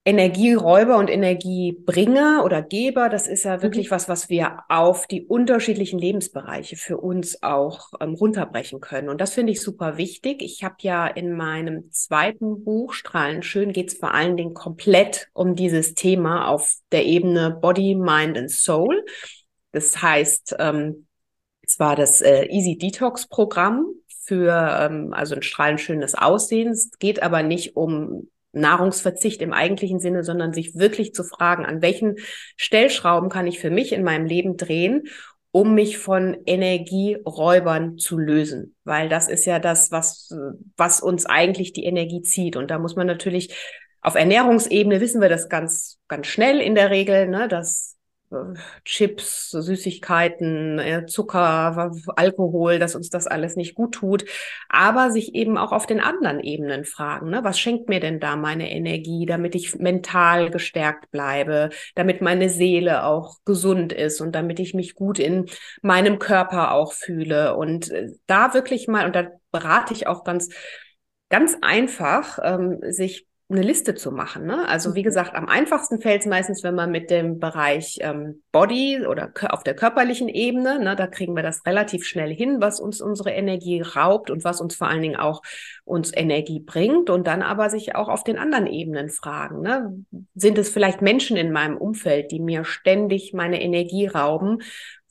[0.04, 3.94] Energieräuber und Energiebringer oder Geber, das ist ja wirklich mhm.
[3.94, 9.08] was, was wir auf die unterschiedlichen Lebensbereiche für uns auch ähm, runterbrechen können.
[9.08, 10.42] Und das finde ich super wichtig.
[10.42, 15.28] Ich habe ja in meinem zweiten Buch Strahlen schön geht es vor allen Dingen komplett
[15.34, 19.04] um dieses Thema auf der Ebene Body, Mind and Soul.
[19.70, 21.06] Das heißt, ähm,
[21.62, 23.86] es war das äh, Easy Detox Programm
[24.24, 26.72] für ähm, also ein strahlenschönes Aussehen.
[26.72, 31.82] Es geht aber nicht um Nahrungsverzicht im eigentlichen Sinne, sondern sich wirklich zu fragen, an
[31.82, 32.16] welchen
[32.56, 35.04] Stellschrauben kann ich für mich in meinem Leben drehen,
[35.50, 38.74] um mich von Energieräubern zu lösen.
[38.84, 40.34] Weil das ist ja das, was,
[40.76, 42.56] was uns eigentlich die Energie zieht.
[42.56, 43.54] Und da muss man natürlich
[44.00, 47.96] auf Ernährungsebene wissen wir das ganz, ganz schnell in der Regel, ne, dass
[48.84, 54.24] Chips, Süßigkeiten, äh, Zucker, Alkohol, dass uns das alles nicht gut tut,
[54.68, 57.40] aber sich eben auch auf den anderen Ebenen fragen, ne?
[57.44, 63.04] was schenkt mir denn da meine Energie, damit ich mental gestärkt bleibe, damit meine Seele
[63.04, 65.46] auch gesund ist und damit ich mich gut in
[65.82, 70.48] meinem Körper auch fühle und äh, da wirklich mal, und da berate ich auch ganz,
[71.28, 74.46] ganz einfach, ähm, sich eine Liste zu machen.
[74.46, 74.68] Ne?
[74.68, 75.04] Also wie mhm.
[75.04, 79.62] gesagt, am einfachsten fällt es meistens, wenn man mit dem Bereich ähm, Body oder auf
[79.62, 83.80] der körperlichen Ebene, ne, da kriegen wir das relativ schnell hin, was uns unsere Energie
[83.80, 85.42] raubt und was uns vor allen Dingen auch
[85.84, 87.10] uns Energie bringt.
[87.10, 89.60] Und dann aber sich auch auf den anderen Ebenen fragen.
[89.60, 90.04] Ne?
[90.34, 94.62] Sind es vielleicht Menschen in meinem Umfeld, die mir ständig meine Energie rauben?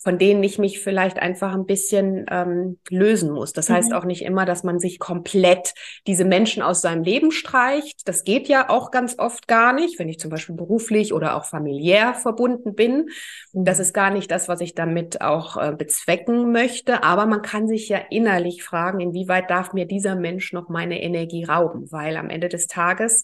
[0.04, 3.54] Von denen ich mich vielleicht einfach ein bisschen ähm, lösen muss.
[3.54, 3.74] Das mhm.
[3.74, 5.76] heißt auch nicht immer, dass man sich komplett
[6.08, 8.08] diese Menschen aus seinem Leben streicht.
[8.08, 11.46] Das geht ja auch ganz oft gar nicht, wenn ich zum Beispiel beruflich oder auch
[11.46, 13.10] familiär verbunden bin.
[13.54, 13.66] Mhm.
[13.66, 17.04] Das ist gar nicht das, was ich damit auch äh, bezwecken möchte.
[17.04, 21.44] Aber man kann sich ja innerlich fragen, inwieweit darf mir dieser Mensch noch meine Energie
[21.44, 21.92] rauben?
[21.92, 23.24] Weil am Ende des Tages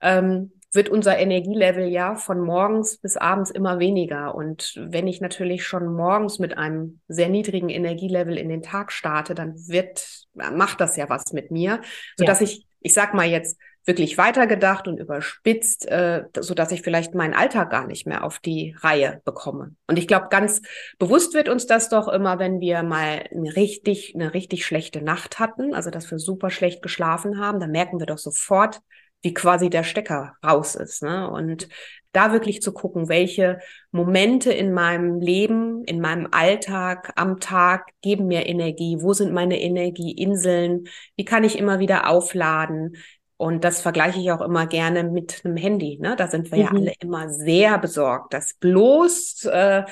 [0.00, 4.34] ähm, wird unser Energielevel ja von morgens bis abends immer weniger.
[4.34, 9.34] Und wenn ich natürlich schon morgens mit einem sehr niedrigen Energielevel in den Tag starte,
[9.34, 11.80] dann wird, macht das ja was mit mir,
[12.16, 12.46] sodass ja.
[12.46, 17.34] ich, ich sag mal jetzt, wirklich weitergedacht und überspitzt, äh, so dass ich vielleicht meinen
[17.34, 19.74] Alltag gar nicht mehr auf die Reihe bekomme.
[19.86, 20.62] Und ich glaube, ganz
[20.98, 25.38] bewusst wird uns das doch immer, wenn wir mal eine richtig, eine richtig schlechte Nacht
[25.38, 28.80] hatten, also dass wir super schlecht geschlafen haben, da merken wir doch sofort,
[29.24, 31.02] wie quasi der Stecker raus ist.
[31.02, 31.28] Ne?
[31.28, 31.68] Und
[32.12, 33.58] da wirklich zu gucken, welche
[33.90, 39.60] Momente in meinem Leben, in meinem Alltag, am Tag geben mir Energie, wo sind meine
[39.60, 42.96] Energieinseln, wie kann ich immer wieder aufladen.
[43.38, 45.98] Und das vergleiche ich auch immer gerne mit einem Handy.
[46.00, 46.14] Ne?
[46.16, 46.64] Da sind wir mhm.
[46.64, 49.84] ja alle immer sehr besorgt, dass bloß äh,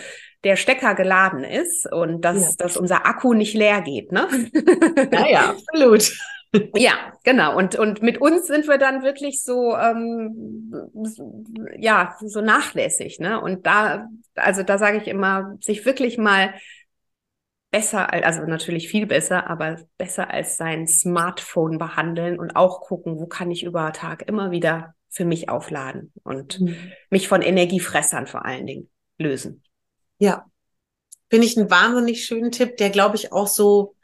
[0.45, 2.51] der Stecker geladen ist und dass, ja.
[2.59, 4.13] dass unser Akku nicht leer geht.
[4.13, 4.29] Ne?
[5.13, 6.13] Ja, ja, absolut.
[6.75, 7.57] Ja, genau.
[7.57, 10.91] Und, und mit uns sind wir dann wirklich so, ähm,
[11.79, 13.41] ja, so nachlässig, ne?
[13.41, 16.53] Und da, also da sage ich immer, sich wirklich mal
[17.71, 23.27] besser, also natürlich viel besser, aber besser als sein Smartphone behandeln und auch gucken, wo
[23.27, 26.77] kann ich über Tag immer wieder für mich aufladen und mhm.
[27.09, 29.63] mich von Energiefressern vor allen Dingen lösen.
[30.19, 30.47] Ja.
[31.31, 33.95] Finde ich einen wahnsinnig schönen Tipp, der, glaube ich, auch so,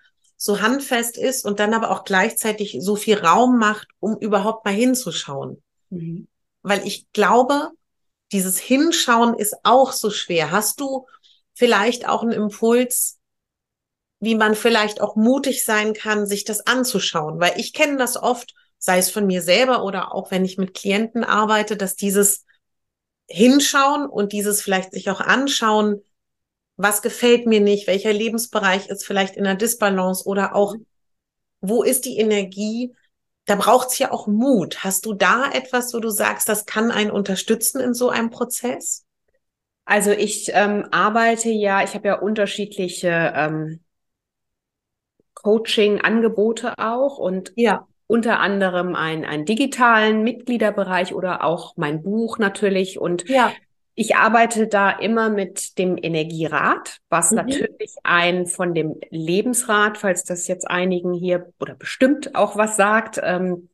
[0.41, 4.73] so handfest ist und dann aber auch gleichzeitig so viel Raum macht, um überhaupt mal
[4.73, 5.63] hinzuschauen.
[5.91, 6.29] Mhm.
[6.63, 7.71] Weil ich glaube,
[8.31, 10.53] dieses Hinschauen ist auch so schwer.
[10.53, 11.07] Hast du
[11.55, 13.19] vielleicht auch einen Impuls,
[14.21, 17.41] wie man vielleicht auch mutig sein kann, sich das anzuschauen?
[17.41, 20.73] Weil ich kenne das oft, sei es von mir selber oder auch wenn ich mit
[20.73, 22.45] Klienten arbeite, dass dieses
[23.27, 26.03] Hinschauen und dieses vielleicht sich auch anschauen,
[26.79, 30.77] was gefällt mir nicht, welcher Lebensbereich ist vielleicht in der Disbalance oder auch,
[31.61, 32.95] wo ist die Energie,
[33.47, 34.85] da braucht es ja auch Mut.
[34.85, 39.05] Hast du da etwas, wo du sagst, das kann einen unterstützen in so einem Prozess?
[39.85, 43.81] Also ich ähm, arbeite ja, ich habe ja unterschiedliche ähm,
[45.35, 47.89] Coaching-Angebote auch und ja.
[48.07, 53.01] unter anderem einen, einen digitalen Mitgliederbereich oder auch mein Buch natürlich.
[53.01, 53.53] Und ja.
[54.01, 57.39] Ich arbeite da immer mit dem Energierat, was mhm.
[57.39, 63.21] natürlich ein von dem Lebensrat, falls das jetzt einigen hier oder bestimmt auch was sagt,
[63.21, 63.69] ähm,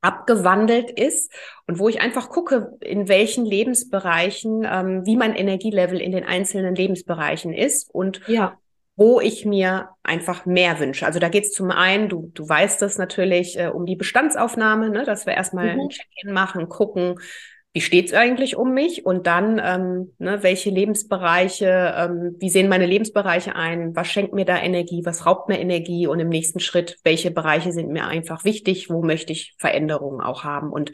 [0.00, 1.30] abgewandelt ist
[1.66, 6.74] und wo ich einfach gucke, in welchen Lebensbereichen, ähm, wie mein Energielevel in den einzelnen
[6.74, 8.56] Lebensbereichen ist und ja.
[8.96, 11.04] wo ich mir einfach mehr wünsche.
[11.04, 14.88] Also da geht es zum einen, du, du weißt das natürlich, äh, um die Bestandsaufnahme,
[14.88, 15.80] ne, dass wir erstmal mhm.
[15.82, 17.20] ein Check-in machen, gucken,
[17.72, 19.06] wie steht's eigentlich um mich?
[19.06, 24.44] Und dann, ähm, ne, welche Lebensbereiche, ähm, wie sehen meine Lebensbereiche ein, was schenkt mir
[24.44, 26.06] da Energie, was raubt mir Energie?
[26.06, 30.42] Und im nächsten Schritt, welche Bereiche sind mir einfach wichtig, wo möchte ich Veränderungen auch
[30.42, 30.70] haben?
[30.70, 30.92] Und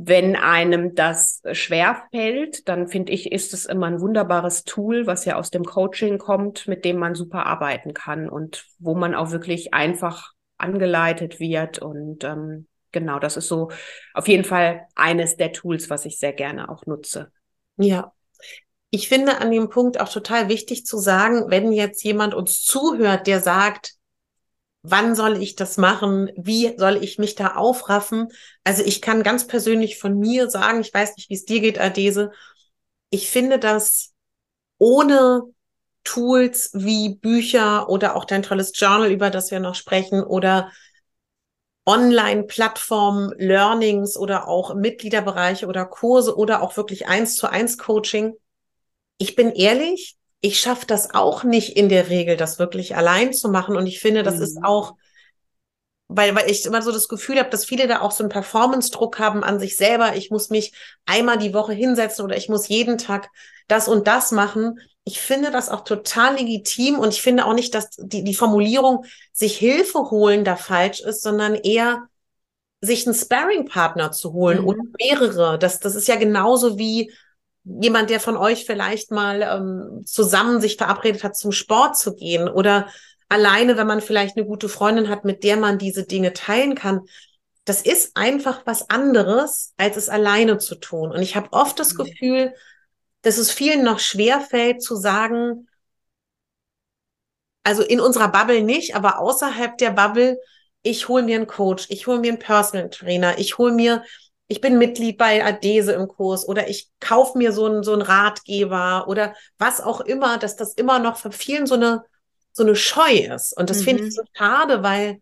[0.00, 5.24] wenn einem das schwer fällt, dann finde ich, ist es immer ein wunderbares Tool, was
[5.24, 9.32] ja aus dem Coaching kommt, mit dem man super arbeiten kann und wo man auch
[9.32, 13.70] wirklich einfach angeleitet wird und ähm, genau, das ist so
[14.14, 17.32] auf jeden Fall eines der Tools, was ich sehr gerne auch nutze.
[17.76, 18.12] Ja.
[18.90, 23.26] Ich finde an dem Punkt auch total wichtig zu sagen, wenn jetzt jemand uns zuhört,
[23.26, 23.94] der sagt,
[24.82, 26.30] wann soll ich das machen?
[26.36, 28.28] Wie soll ich mich da aufraffen?
[28.64, 31.78] Also ich kann ganz persönlich von mir sagen, ich weiß nicht, wie es dir geht,
[31.78, 32.30] Adese.
[33.10, 34.14] Ich finde das
[34.78, 35.42] ohne
[36.04, 40.70] Tools wie Bücher oder auch dein tolles Journal, über das wir noch sprechen, oder
[41.88, 48.34] Online-Plattformen, Learnings oder auch Mitgliederbereiche oder Kurse oder auch wirklich eins zu eins Coaching.
[49.16, 53.48] Ich bin ehrlich, ich schaffe das auch nicht in der Regel, das wirklich allein zu
[53.48, 53.74] machen.
[53.74, 54.42] Und ich finde, das mhm.
[54.42, 54.96] ist auch,
[56.08, 59.18] weil, weil ich immer so das Gefühl habe, dass viele da auch so einen Performance-Druck
[59.18, 60.14] haben an sich selber.
[60.14, 60.74] Ich muss mich
[61.06, 63.30] einmal die Woche hinsetzen oder ich muss jeden Tag
[63.66, 67.74] das und das machen ich finde das auch total legitim und ich finde auch nicht,
[67.74, 72.08] dass die, die Formulierung sich Hilfe holen da falsch ist, sondern eher
[72.82, 74.68] sich einen Sparring-Partner zu holen mhm.
[74.68, 75.58] oder mehrere.
[75.58, 77.10] Das, das ist ja genauso wie
[77.64, 82.46] jemand, der von euch vielleicht mal ähm, zusammen sich verabredet hat, zum Sport zu gehen
[82.46, 82.88] oder
[83.30, 87.00] alleine, wenn man vielleicht eine gute Freundin hat, mit der man diese Dinge teilen kann.
[87.64, 91.12] Das ist einfach was anderes, als es alleine zu tun.
[91.12, 92.04] Und ich habe oft das mhm.
[92.04, 92.54] Gefühl,
[93.22, 95.68] dass es vielen noch schwer fällt zu sagen,
[97.64, 100.38] also in unserer Bubble nicht, aber außerhalb der Bubble,
[100.82, 104.02] ich hole mir einen Coach, ich hole mir einen Personal Trainer, ich hole mir,
[104.46, 108.02] ich bin Mitglied bei Adese im Kurs oder ich kaufe mir so einen, so einen
[108.02, 112.04] Ratgeber oder was auch immer, dass das immer noch für vielen so eine,
[112.52, 113.54] so eine Scheu ist.
[113.56, 113.84] Und das mhm.
[113.84, 115.20] finde ich so schade, weil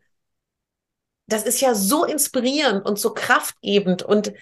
[1.26, 4.02] das ist ja so inspirierend und so kraftgebend.
[4.02, 4.32] Und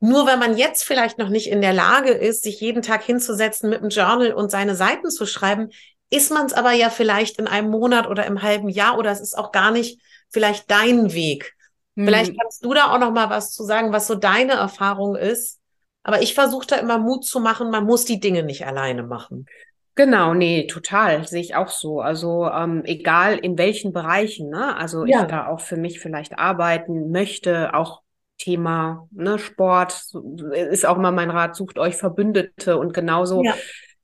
[0.00, 3.70] nur wenn man jetzt vielleicht noch nicht in der Lage ist, sich jeden Tag hinzusetzen
[3.70, 5.70] mit einem Journal und seine Seiten zu schreiben,
[6.10, 9.20] ist man es aber ja vielleicht in einem Monat oder im halben Jahr oder es
[9.20, 10.00] ist auch gar nicht
[10.30, 11.54] vielleicht dein Weg.
[11.94, 12.06] Mhm.
[12.06, 15.60] Vielleicht kannst du da auch noch mal was zu sagen, was so deine Erfahrung ist.
[16.02, 19.46] Aber ich versuche da immer Mut zu machen, man muss die Dinge nicht alleine machen.
[19.94, 22.00] Genau, nee, total, sehe ich auch so.
[22.00, 24.74] Also ähm, egal in welchen Bereichen, ne?
[24.76, 25.22] Also ja.
[25.22, 28.00] ich da auch für mich vielleicht arbeiten möchte, auch
[28.38, 30.04] Thema ne, Sport
[30.70, 33.44] ist auch immer mein Rat, sucht euch Verbündete und genauso.
[33.44, 33.54] Ja.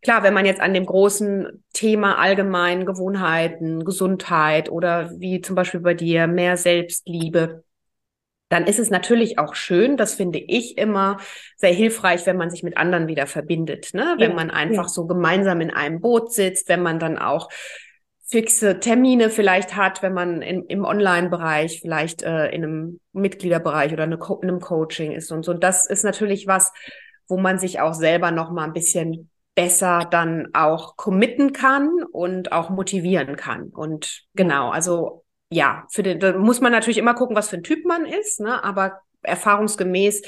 [0.01, 5.81] Klar, wenn man jetzt an dem großen Thema allgemein Gewohnheiten, Gesundheit oder wie zum Beispiel
[5.81, 7.65] bei dir mehr Selbstliebe,
[8.49, 11.19] dann ist es natürlich auch schön, das finde ich immer
[11.57, 14.15] sehr hilfreich, wenn man sich mit anderen wieder verbindet, ne?
[14.19, 14.89] wenn ja, man einfach ja.
[14.89, 17.51] so gemeinsam in einem Boot sitzt, wenn man dann auch
[18.29, 24.03] fixe Termine vielleicht hat, wenn man in, im Online-Bereich vielleicht äh, in einem Mitgliederbereich oder
[24.03, 25.53] eine Co in einem Coaching ist und so.
[25.53, 26.73] Und das ist natürlich was,
[27.27, 32.53] wo man sich auch selber noch mal ein bisschen besser dann auch committen kann und
[32.53, 33.71] auch motivieren kann.
[33.71, 37.63] Und genau, also ja, für den, da muss man natürlich immer gucken, was für ein
[37.63, 38.63] Typ man ist, ne?
[38.63, 40.23] aber erfahrungsgemäß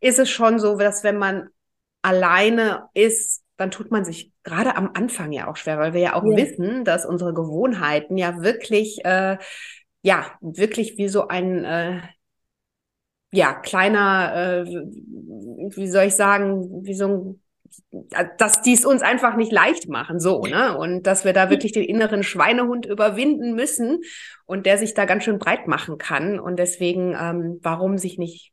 [0.00, 1.48] ist es schon so, dass wenn man
[2.02, 6.14] alleine ist, dann tut man sich gerade am Anfang ja auch schwer, weil wir ja
[6.14, 6.36] auch ja.
[6.36, 9.38] wissen, dass unsere Gewohnheiten ja wirklich, äh,
[10.02, 12.00] ja, wirklich wie so ein, äh,
[13.32, 17.42] ja, kleiner, äh, wie soll ich sagen, wie so ein
[18.38, 20.76] dass die es uns einfach nicht leicht machen, so, ne?
[20.76, 24.00] Und dass wir da wirklich den inneren Schweinehund überwinden müssen
[24.46, 26.38] und der sich da ganz schön breit machen kann.
[26.40, 28.52] Und deswegen, ähm, warum sich nicht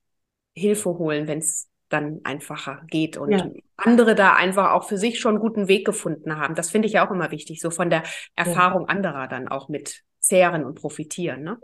[0.53, 3.47] Hilfe holen, wenn es dann einfacher geht und ja.
[3.77, 6.55] andere da einfach auch für sich schon einen guten Weg gefunden haben.
[6.55, 8.03] Das finde ich ja auch immer wichtig, so von der
[8.35, 8.87] Erfahrung ja.
[8.87, 11.43] anderer dann auch mit zehren und profitieren.
[11.43, 11.57] Ne?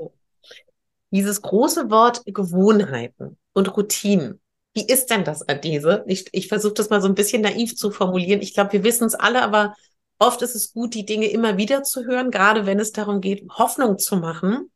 [1.10, 4.40] Dieses große Wort Gewohnheiten und Routinen.
[4.74, 6.04] Wie ist denn das, Adese?
[6.08, 8.42] Ich, ich versuche das mal so ein bisschen naiv zu formulieren.
[8.42, 9.76] Ich glaube, wir wissen es alle, aber
[10.18, 13.46] oft ist es gut, die Dinge immer wieder zu hören, gerade wenn es darum geht,
[13.52, 14.72] Hoffnung zu machen.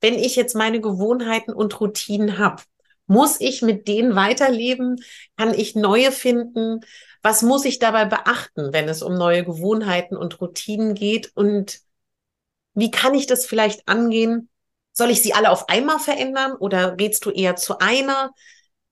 [0.00, 2.62] Wenn ich jetzt meine Gewohnheiten und Routinen habe,
[3.06, 5.02] muss ich mit denen weiterleben?
[5.36, 6.80] Kann ich neue finden?
[7.22, 11.30] Was muss ich dabei beachten, wenn es um neue Gewohnheiten und Routinen geht?
[11.34, 11.80] Und
[12.74, 14.48] wie kann ich das vielleicht angehen?
[14.92, 18.32] Soll ich sie alle auf einmal verändern oder redst du eher zu einer?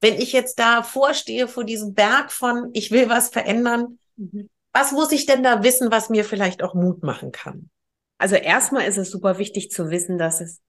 [0.01, 4.49] Wenn ich jetzt da vorstehe vor diesem Berg von, ich will was verändern, mhm.
[4.73, 7.71] was muss ich denn da wissen, was mir vielleicht auch Mut machen kann?
[8.19, 10.61] Also erstmal ist es super wichtig zu wissen, dass es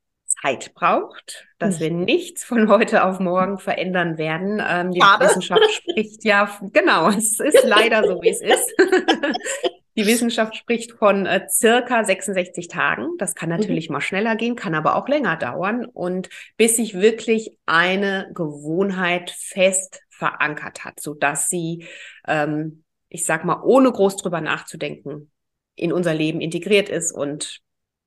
[0.42, 2.06] Zeit braucht, dass wir mhm.
[2.06, 4.62] nichts von heute auf morgen verändern werden.
[4.66, 5.00] Ähm, die.
[5.00, 8.74] Wissenschaft spricht ja, genau, es ist leider so, wie es ist.
[9.98, 13.10] Die Wissenschaft spricht von äh, circa 66 Tagen.
[13.18, 13.94] Das kann natürlich mhm.
[13.94, 15.86] mal schneller gehen, kann aber auch länger dauern.
[15.86, 21.86] Und bis sich wirklich eine Gewohnheit fest verankert hat, so dass sie,
[22.28, 25.32] ähm, ich sag mal, ohne groß drüber nachzudenken,
[25.76, 27.62] in unser Leben integriert ist und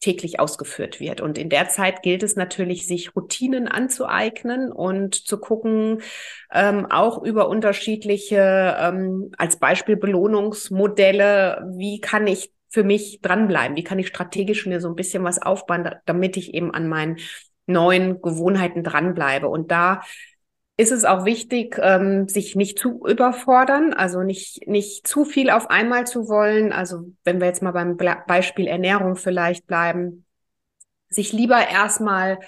[0.05, 1.23] täglich ausgeführt wird.
[1.23, 6.03] Und in der Zeit gilt es natürlich, sich Routinen anzueignen und zu gucken,
[6.53, 13.77] ähm, auch über unterschiedliche, ähm, als Beispiel Belohnungsmodelle, wie kann ich für mich dranbleiben?
[13.77, 17.17] Wie kann ich strategisch mir so ein bisschen was aufbauen, damit ich eben an meinen
[17.67, 19.49] neuen Gewohnheiten dranbleibe?
[19.49, 20.03] Und da
[20.77, 25.71] ist es auch wichtig, ähm, sich nicht zu überfordern, also nicht, nicht zu viel auf
[25.71, 26.73] einmal zu wollen.
[26.73, 30.25] Also wenn wir jetzt mal beim Beispiel Ernährung vielleicht bleiben,
[31.09, 32.39] sich lieber erstmal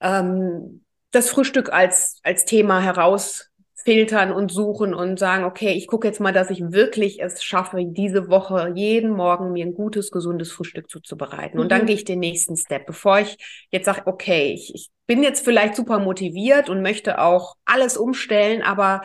[0.00, 3.50] ähm, das Frühstück als, als Thema heraus
[3.86, 7.84] filtern und suchen und sagen, okay, ich gucke jetzt mal, dass ich wirklich es schaffe,
[7.86, 11.56] diese Woche jeden Morgen mir ein gutes, gesundes Frühstück zuzubereiten.
[11.56, 11.60] Mhm.
[11.62, 11.86] Und dann mhm.
[11.86, 13.36] gehe ich den nächsten Step, bevor ich
[13.70, 18.60] jetzt sage, okay, ich, ich bin jetzt vielleicht super motiviert und möchte auch alles umstellen,
[18.62, 19.02] aber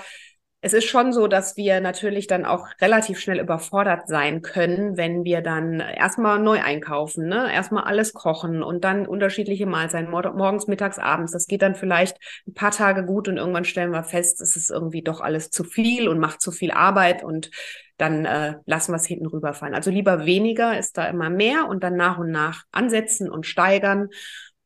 [0.64, 5.24] es ist schon so, dass wir natürlich dann auch relativ schnell überfordert sein können, wenn
[5.24, 7.52] wir dann erstmal neu einkaufen, ne?
[7.52, 11.32] erstmal alles kochen und dann unterschiedliche Mahlzeiten, morgens, mittags, abends.
[11.32, 14.70] Das geht dann vielleicht ein paar Tage gut und irgendwann stellen wir fest, es ist
[14.70, 17.50] irgendwie doch alles zu viel und macht zu viel Arbeit und
[17.98, 19.74] dann äh, lassen wir es hinten rüberfallen.
[19.74, 24.10] Also lieber weniger ist da immer mehr und dann nach und nach ansetzen und steigern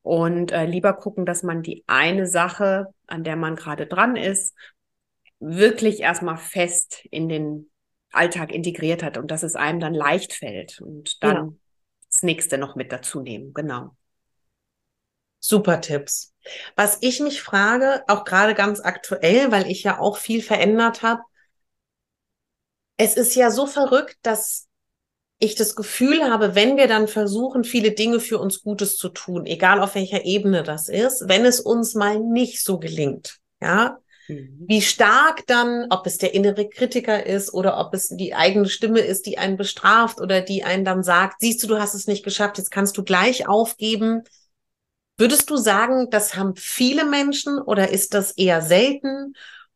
[0.02, 4.56] und äh, lieber gucken, dass man die eine Sache, an der man gerade dran ist,
[5.40, 7.70] wirklich erstmal fest in den
[8.12, 11.54] Alltag integriert hat und dass es einem dann leicht fällt und dann genau.
[12.10, 13.54] das nächste noch mit dazu nehmen.
[13.54, 13.96] Genau.
[15.40, 16.34] Super Tipps.
[16.76, 21.22] Was ich mich frage, auch gerade ganz aktuell, weil ich ja auch viel verändert habe,
[22.98, 24.68] es ist ja so verrückt, dass
[25.38, 29.46] ich das Gefühl habe, wenn wir dann versuchen, viele Dinge für uns Gutes zu tun,
[29.46, 34.66] egal auf welcher Ebene das ist, wenn es uns mal nicht so gelingt, ja, Mhm.
[34.68, 39.00] Wie stark dann, ob es der innere Kritiker ist oder ob es die eigene Stimme
[39.00, 42.24] ist, die einen bestraft oder die einen dann sagt, siehst du, du hast es nicht
[42.24, 44.24] geschafft, jetzt kannst du gleich aufgeben.
[45.18, 49.34] Würdest du sagen, das haben viele Menschen oder ist das eher selten?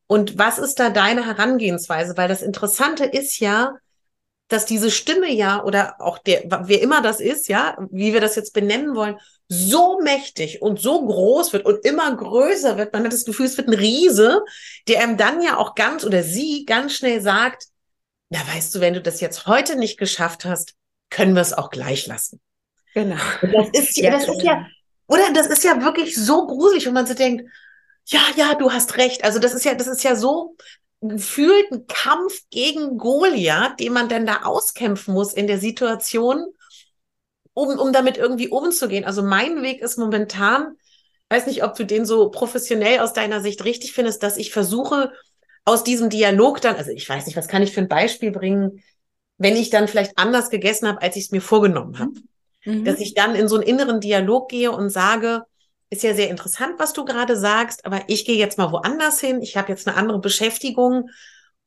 [0.07, 2.17] Und was ist da deine Herangehensweise?
[2.17, 3.75] Weil das Interessante ist ja,
[4.47, 8.35] dass diese Stimme ja oder auch der, wer immer das ist, ja, wie wir das
[8.35, 9.17] jetzt benennen wollen,
[9.49, 12.93] so mächtig und so groß wird und immer größer wird.
[12.93, 14.43] Man hat das Gefühl, es wird ein Riese,
[14.87, 17.65] der einem dann ja auch ganz oder sie ganz schnell sagt,
[18.29, 20.75] na weißt du, wenn du das jetzt heute nicht geschafft hast,
[21.09, 22.39] können wir es auch gleich lassen.
[22.93, 23.17] Genau.
[23.41, 24.67] Und das ist ja, das ist ja,
[25.07, 27.51] oder das ist ja wirklich so gruselig und man so denkt,
[28.05, 29.23] ja, ja, du hast recht.
[29.23, 30.55] Also das ist ja, das ist ja so
[31.01, 36.45] gefühlt ein Kampf gegen Goliath, den man denn da auskämpfen muss in der Situation,
[37.59, 39.05] um, um damit irgendwie umzugehen.
[39.05, 40.75] Also mein Weg ist momentan,
[41.29, 45.11] weiß nicht, ob du den so professionell aus deiner Sicht richtig findest, dass ich versuche,
[45.65, 48.81] aus diesem Dialog dann, also ich weiß nicht, was kann ich für ein Beispiel bringen,
[49.37, 52.13] wenn ich dann vielleicht anders gegessen habe, als ich es mir vorgenommen habe.
[52.65, 52.85] Mhm.
[52.85, 55.43] Dass ich dann in so einen inneren Dialog gehe und sage,
[55.89, 59.41] ist ja sehr interessant, was du gerade sagst, aber ich gehe jetzt mal woanders hin,
[59.41, 61.09] ich habe jetzt eine andere Beschäftigung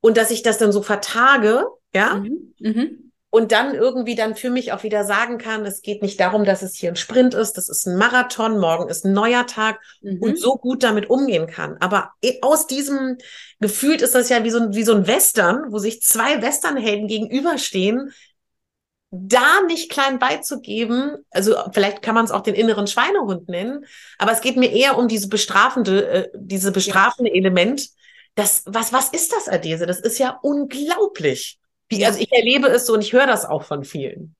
[0.01, 2.16] und dass ich das dann so vertage Ja.
[2.16, 2.55] Mhm.
[2.59, 6.45] Mhm und dann irgendwie dann für mich auch wieder sagen kann, es geht nicht darum,
[6.45, 9.80] dass es hier ein Sprint ist, das ist ein Marathon, morgen ist ein neuer Tag
[10.03, 10.18] mhm.
[10.20, 11.78] und so gut damit umgehen kann.
[11.80, 12.12] Aber
[12.43, 13.16] aus diesem
[13.59, 17.09] gefühlt ist das ja wie so, ein, wie so ein Western, wo sich zwei Westernhelden
[17.09, 18.12] gegenüberstehen,
[19.11, 23.87] da nicht klein beizugeben, also vielleicht kann man es auch den inneren Schweinehund nennen,
[24.18, 27.37] aber es geht mir eher um diese bestrafende, äh, diese bestrafende ja.
[27.39, 27.89] Element.
[28.35, 29.87] Das, was, was ist das, Adese?
[29.87, 31.59] Das ist ja unglaublich.
[31.99, 34.34] Wie, also ich erlebe es so und ich höre das auch von vielen.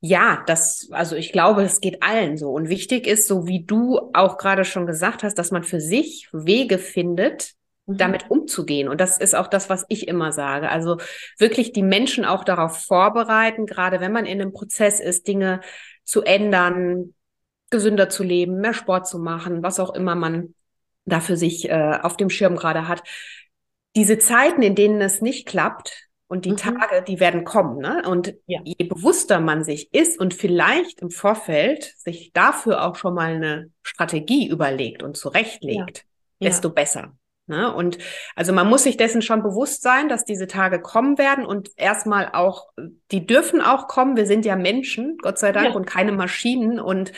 [0.00, 2.50] Ja, das, also ich glaube, es geht allen so.
[2.50, 6.28] Und wichtig ist, so wie du auch gerade schon gesagt hast, dass man für sich
[6.30, 7.54] Wege findet,
[7.86, 7.96] mhm.
[7.96, 8.88] damit umzugehen.
[8.88, 10.68] Und das ist auch das, was ich immer sage.
[10.68, 10.98] Also
[11.38, 15.60] wirklich die Menschen auch darauf vorbereiten, gerade wenn man in einem Prozess ist, Dinge
[16.04, 17.14] zu ändern,
[17.70, 20.54] gesünder zu leben, mehr Sport zu machen, was auch immer man
[21.06, 23.02] da für sich äh, auf dem Schirm gerade hat.
[23.96, 26.56] Diese Zeiten, in denen es nicht klappt, und die mhm.
[26.56, 27.78] Tage, die werden kommen.
[27.78, 28.02] Ne?
[28.08, 28.58] Und ja.
[28.64, 33.70] je bewusster man sich ist und vielleicht im Vorfeld sich dafür auch schon mal eine
[33.84, 36.04] Strategie überlegt und zurechtlegt,
[36.40, 36.48] ja.
[36.48, 36.74] desto ja.
[36.74, 37.12] besser.
[37.46, 37.72] Ne?
[37.72, 37.98] Und
[38.34, 42.30] also man muss sich dessen schon bewusst sein, dass diese Tage kommen werden und erstmal
[42.32, 42.66] auch,
[43.12, 44.16] die dürfen auch kommen.
[44.16, 46.80] Wir sind ja Menschen, Gott sei Dank, und keine Maschinen.
[46.80, 47.12] Und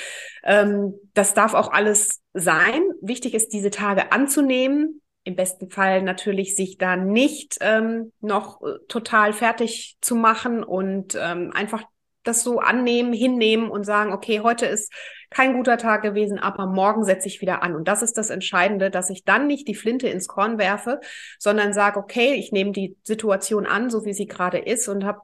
[0.44, 2.82] ähm, das darf auch alles sein.
[3.00, 8.78] Wichtig ist, diese Tage anzunehmen, im besten Fall natürlich sich da nicht ähm, noch äh,
[8.86, 11.82] total fertig zu machen und ähm, einfach
[12.22, 14.92] das so annehmen, hinnehmen und sagen, okay, heute ist
[15.30, 17.74] kein guter Tag gewesen, aber morgen setze ich wieder an.
[17.74, 21.00] Und das ist das Entscheidende, dass ich dann nicht die Flinte ins Korn werfe,
[21.40, 25.20] sondern sage, okay, ich nehme die Situation an, so wie sie gerade ist und habe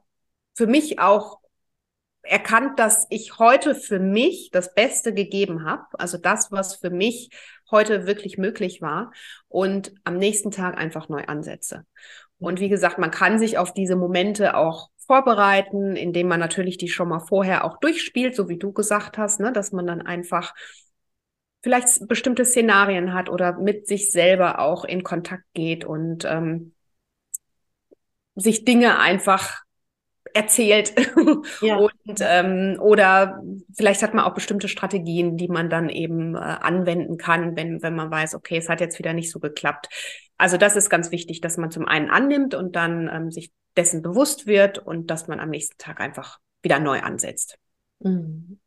[0.53, 1.39] für mich auch
[2.23, 7.29] erkannt, dass ich heute für mich das Beste gegeben habe, also das, was für mich
[7.73, 9.11] heute wirklich möglich war
[9.49, 11.85] und am nächsten Tag einfach neu ansetze.
[12.39, 16.87] Und wie gesagt, man kann sich auf diese Momente auch vorbereiten, indem man natürlich die
[16.87, 20.53] schon mal vorher auch durchspielt, so wie du gesagt hast, ne, dass man dann einfach
[21.61, 26.73] vielleicht bestimmte Szenarien hat oder mit sich selber auch in Kontakt geht und ähm,
[28.35, 29.62] sich Dinge einfach
[30.33, 30.93] erzählt.
[31.61, 31.77] Ja.
[31.77, 33.41] Und, ähm, oder
[33.75, 37.95] vielleicht hat man auch bestimmte Strategien, die man dann eben äh, anwenden kann, wenn, wenn
[37.95, 39.87] man weiß, okay, es hat jetzt wieder nicht so geklappt.
[40.37, 44.01] Also das ist ganz wichtig, dass man zum einen annimmt und dann ähm, sich dessen
[44.01, 47.57] bewusst wird und dass man am nächsten Tag einfach wieder neu ansetzt.
[47.99, 48.59] Mhm.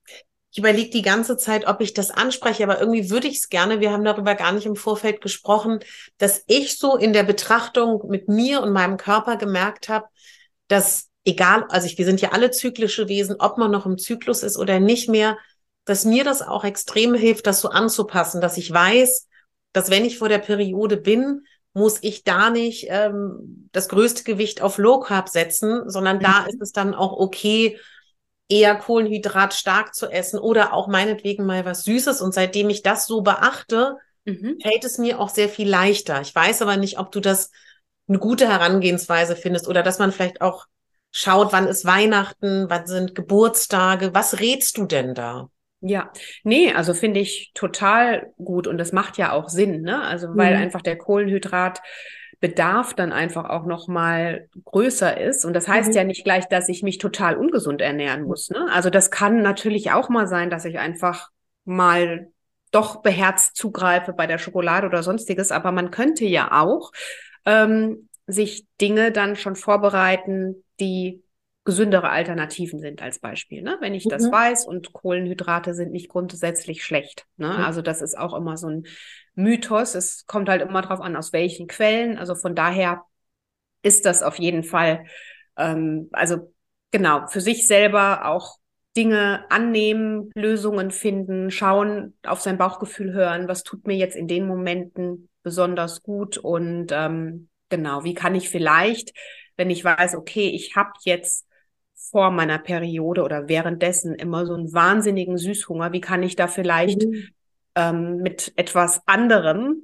[0.57, 3.81] Ich überlege die ganze Zeit, ob ich das anspreche, aber irgendwie würde ich es gerne.
[3.81, 5.81] Wir haben darüber gar nicht im Vorfeld gesprochen,
[6.17, 10.07] dass ich so in der Betrachtung mit mir und meinem Körper gemerkt habe,
[10.69, 14.43] dass egal, also ich, wir sind ja alle zyklische Wesen, ob man noch im Zyklus
[14.43, 15.37] ist oder nicht mehr,
[15.85, 19.29] dass mir das auch extrem hilft, das so anzupassen, dass ich weiß,
[19.73, 21.43] dass wenn ich vor der Periode bin,
[21.75, 26.23] muss ich da nicht ähm, das größte Gewicht auf Low Carb setzen, sondern mhm.
[26.23, 27.79] da ist es dann auch okay,
[28.49, 32.23] eher Kohlenhydrat stark zu essen oder auch meinetwegen mal was Süßes.
[32.23, 34.59] Und seitdem ich das so beachte, mhm.
[34.63, 36.21] fällt es mir auch sehr viel leichter.
[36.23, 37.51] Ich weiß aber nicht, ob du das
[38.09, 40.67] eine gute Herangehensweise findest oder dass man vielleicht auch
[41.17, 45.49] schaut, wann ist Weihnachten, wann sind Geburtstage, was rätst du denn da?
[45.81, 46.11] Ja,
[46.45, 50.03] nee, also finde ich total gut und das macht ja auch Sinn, ne?
[50.03, 50.63] Also weil mhm.
[50.63, 55.95] einfach der Kohlenhydratbedarf dann einfach auch noch mal größer ist und das heißt mhm.
[55.95, 58.69] ja nicht gleich, dass ich mich total ungesund ernähren muss, ne?
[58.71, 61.31] Also das kann natürlich auch mal sein, dass ich einfach
[61.65, 62.29] mal
[62.73, 66.93] doch beherzt zugreife bei der Schokolade oder sonstiges, aber man könnte ja auch
[67.47, 71.23] ähm, sich Dinge dann schon vorbereiten, die
[71.65, 73.61] gesündere Alternativen sind als Beispiel.
[73.61, 73.77] Ne?
[73.81, 74.11] Wenn ich mhm.
[74.11, 77.27] das weiß und Kohlenhydrate sind nicht grundsätzlich schlecht.
[77.37, 77.49] Ne?
[77.49, 77.65] Mhm.
[77.65, 78.87] Also das ist auch immer so ein
[79.35, 79.95] Mythos.
[79.95, 82.19] Es kommt halt immer drauf an, aus welchen Quellen.
[82.19, 83.03] Also von daher
[83.83, 85.07] ist das auf jeden Fall,
[85.57, 86.53] ähm, also
[86.93, 88.57] genau, für sich selber auch
[88.97, 94.47] Dinge annehmen, Lösungen finden, schauen, auf sein Bauchgefühl hören, was tut mir jetzt in den
[94.47, 99.13] Momenten besonders gut und ähm, genau, wie kann ich vielleicht
[99.57, 101.47] wenn ich weiß, okay, ich habe jetzt
[101.95, 107.03] vor meiner Periode oder währenddessen immer so einen wahnsinnigen Süßhunger, wie kann ich da vielleicht
[107.03, 107.29] mhm.
[107.75, 109.83] ähm, mit etwas anderem,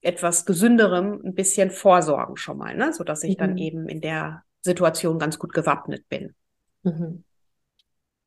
[0.00, 2.92] etwas gesünderem ein bisschen vorsorgen schon mal, ne?
[2.92, 3.40] so dass ich mhm.
[3.40, 6.34] dann eben in der Situation ganz gut gewappnet bin.
[6.82, 7.24] Mhm.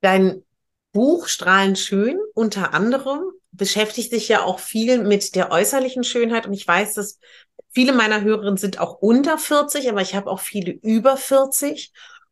[0.02, 0.44] Dein
[0.92, 6.54] Buch Strahlen schön unter anderem beschäftigt sich ja auch viel mit der äußerlichen Schönheit und
[6.54, 7.20] ich weiß, dass
[7.74, 11.92] Viele meiner Hörerinnen sind auch unter 40, aber ich habe auch viele über 40.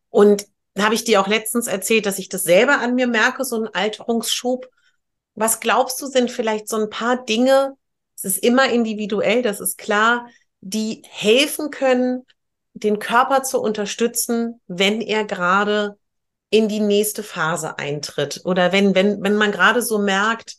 [0.09, 0.45] Und
[0.77, 3.73] habe ich dir auch letztens erzählt, dass ich das selber an mir merke, so ein
[3.73, 4.67] Alterungsschub.
[5.35, 7.75] Was glaubst du, sind vielleicht so ein paar Dinge,
[8.15, 10.27] es ist immer individuell, das ist klar,
[10.61, 12.25] die helfen können,
[12.73, 15.97] den Körper zu unterstützen, wenn er gerade
[16.49, 20.57] in die nächste Phase eintritt oder wenn, wenn, wenn man gerade so merkt,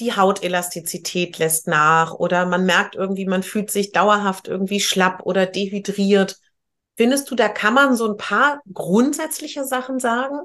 [0.00, 5.46] die Hautelastizität lässt nach oder man merkt irgendwie, man fühlt sich dauerhaft irgendwie schlapp oder
[5.46, 6.38] dehydriert.
[6.96, 10.38] Findest du, da kann man so ein paar grundsätzliche Sachen sagen?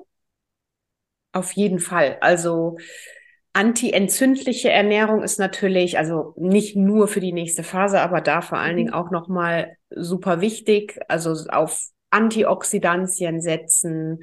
[1.31, 2.17] Auf jeden Fall.
[2.21, 2.77] Also
[3.53, 8.73] antientzündliche Ernährung ist natürlich, also nicht nur für die nächste Phase, aber da vor allen
[8.73, 8.77] mhm.
[8.77, 10.99] Dingen auch nochmal super wichtig.
[11.07, 14.21] Also auf Antioxidantien setzen,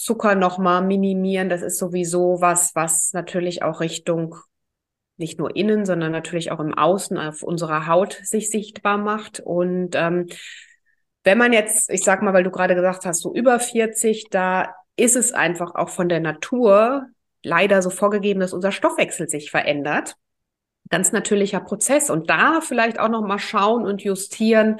[0.00, 1.50] Zucker nochmal minimieren.
[1.50, 4.34] Das ist sowieso was, was natürlich auch Richtung
[5.18, 9.40] nicht nur innen, sondern natürlich auch im Außen auf unserer Haut sich sichtbar macht.
[9.40, 10.28] Und ähm,
[11.22, 14.74] wenn man jetzt, ich sag mal, weil du gerade gesagt hast, so über 40, da
[14.96, 17.06] ist es einfach auch von der Natur
[17.42, 20.16] leider so vorgegeben, dass unser Stoffwechsel sich verändert.
[20.88, 22.08] Ganz natürlicher Prozess.
[22.08, 24.78] Und da vielleicht auch noch mal schauen und justieren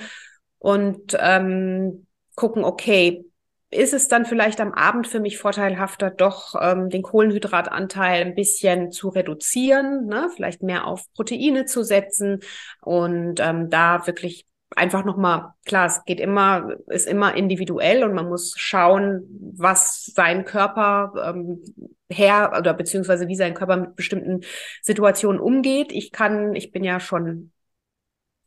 [0.59, 2.07] und ähm,
[2.37, 3.27] gucken, okay,
[3.71, 8.91] ist es dann vielleicht am Abend für mich vorteilhafter, doch ähm, den Kohlenhydratanteil ein bisschen
[8.91, 10.29] zu reduzieren, ne?
[10.35, 12.41] vielleicht mehr auf Proteine zu setzen
[12.81, 14.47] und ähm, da wirklich
[14.77, 19.25] einfach nochmal, klar, es geht immer, ist immer individuell und man muss schauen,
[19.57, 21.63] was sein Körper ähm,
[22.09, 24.41] her oder beziehungsweise wie sein Körper mit bestimmten
[24.83, 25.93] Situationen umgeht.
[25.93, 27.53] Ich kann, ich bin ja schon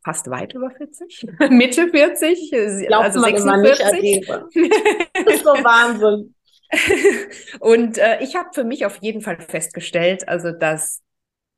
[0.04, 2.52] fast weit über 40, Mitte 40,
[2.88, 4.28] Glaubt also man 46.
[4.28, 4.74] Immer nicht,
[5.14, 6.36] das ist so Wahnsinn.
[7.60, 11.02] Und äh, ich habe für mich auf jeden Fall festgestellt, also dass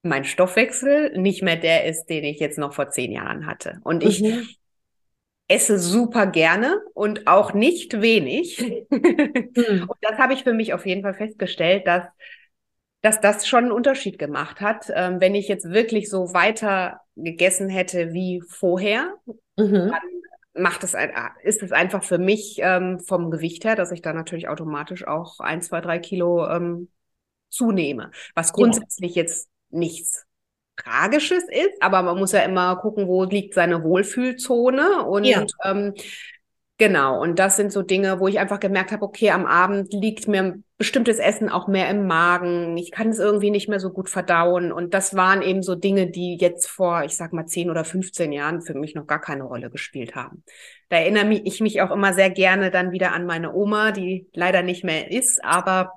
[0.04, 3.80] mein Stoffwechsel nicht mehr der ist, den ich jetzt noch vor zehn Jahren hatte.
[3.84, 4.48] Und ich mhm.
[5.48, 8.62] esse super gerne und auch nicht wenig.
[8.90, 9.86] Mhm.
[9.88, 12.04] Und das habe ich für mich auf jeden Fall festgestellt, dass
[13.06, 14.92] dass das schon einen Unterschied gemacht hat.
[14.92, 19.14] Ähm, wenn ich jetzt wirklich so weiter gegessen hätte wie vorher,
[19.58, 19.92] mhm.
[19.92, 21.12] dann macht es ein,
[21.44, 25.40] ist es einfach für mich ähm, vom Gewicht her, dass ich da natürlich automatisch auch
[25.40, 26.90] ein, zwei, drei Kilo ähm,
[27.50, 28.10] zunehme.
[28.34, 29.22] Was grundsätzlich ja.
[29.22, 30.26] jetzt nichts
[30.76, 35.46] Tragisches ist, aber man muss ja immer gucken, wo liegt seine Wohlfühlzone und ja.
[35.64, 35.94] ähm,
[36.78, 40.28] Genau, und das sind so Dinge, wo ich einfach gemerkt habe, okay, am Abend liegt
[40.28, 42.76] mir bestimmtes Essen auch mehr im Magen.
[42.76, 44.74] Ich kann es irgendwie nicht mehr so gut verdauen.
[44.74, 48.34] Und das waren eben so Dinge, die jetzt vor, ich sag mal, 10 oder 15
[48.34, 50.44] Jahren für mich noch gar keine Rolle gespielt haben.
[50.90, 54.62] Da erinnere ich mich auch immer sehr gerne dann wieder an meine Oma, die leider
[54.62, 55.94] nicht mehr ist, aber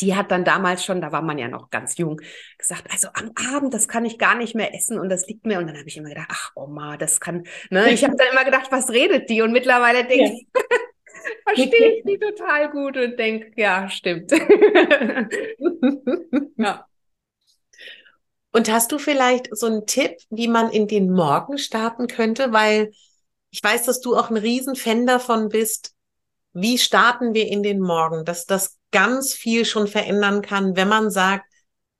[0.00, 2.20] die hat dann damals schon, da war man ja noch ganz jung,
[2.58, 5.58] gesagt, also am Abend, das kann ich gar nicht mehr essen und das liegt mir.
[5.58, 7.92] Und dann habe ich immer gedacht, ach Oma, das kann, ne?
[7.92, 9.42] Ich habe dann immer gedacht, was redet die?
[9.42, 10.32] Und mittlerweile denke ja.
[10.32, 10.46] ich,
[11.44, 14.30] verstehe ich die total gut und denke, ja, stimmt.
[16.56, 16.86] ja.
[18.52, 22.52] Und hast du vielleicht so einen Tipp, wie man in den Morgen starten könnte?
[22.52, 22.90] Weil
[23.50, 25.94] ich weiß, dass du auch ein Riesenfan davon bist.
[26.52, 28.24] Wie starten wir in den Morgen?
[28.24, 31.46] Dass das ganz viel schon verändern kann, wenn man sagt,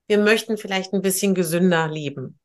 [0.07, 2.39] wir möchten vielleicht ein bisschen gesünder leben?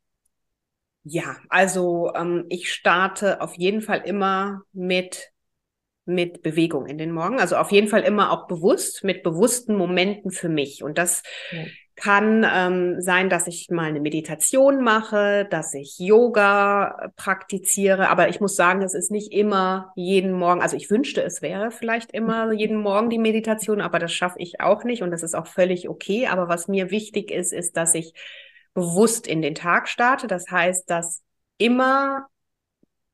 [1.03, 5.31] Ja, also ähm, ich starte auf jeden Fall immer mit
[6.07, 7.39] mit Bewegung in den Morgen.
[7.39, 10.83] Also auf jeden Fall immer auch bewusst, mit bewussten Momenten für mich.
[10.83, 11.63] Und das ja
[11.95, 18.09] kann ähm, sein, dass ich mal eine Meditation mache, dass ich Yoga praktiziere.
[18.09, 20.61] Aber ich muss sagen, es ist nicht immer jeden Morgen.
[20.61, 24.59] Also ich wünschte, es wäre vielleicht immer jeden Morgen die Meditation, aber das schaffe ich
[24.59, 26.27] auch nicht und das ist auch völlig okay.
[26.27, 28.13] Aber was mir wichtig ist, ist, dass ich
[28.73, 30.27] bewusst in den Tag starte.
[30.27, 31.23] Das heißt, dass
[31.57, 32.27] immer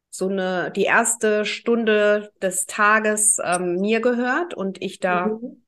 [0.09, 5.61] so eine die erste Stunde des Tages ähm, mir gehört und ich da mhm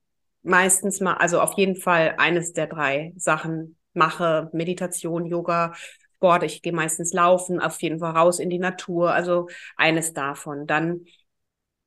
[0.44, 4.50] meistens mal, also auf jeden Fall eines der drei Sachen mache.
[4.54, 5.74] Meditation, Yoga,
[6.16, 6.44] Sport.
[6.44, 9.14] Ich gehe meistens laufen, auf jeden Fall raus in die Natur.
[9.14, 10.68] Also eines davon.
[10.68, 11.06] Dann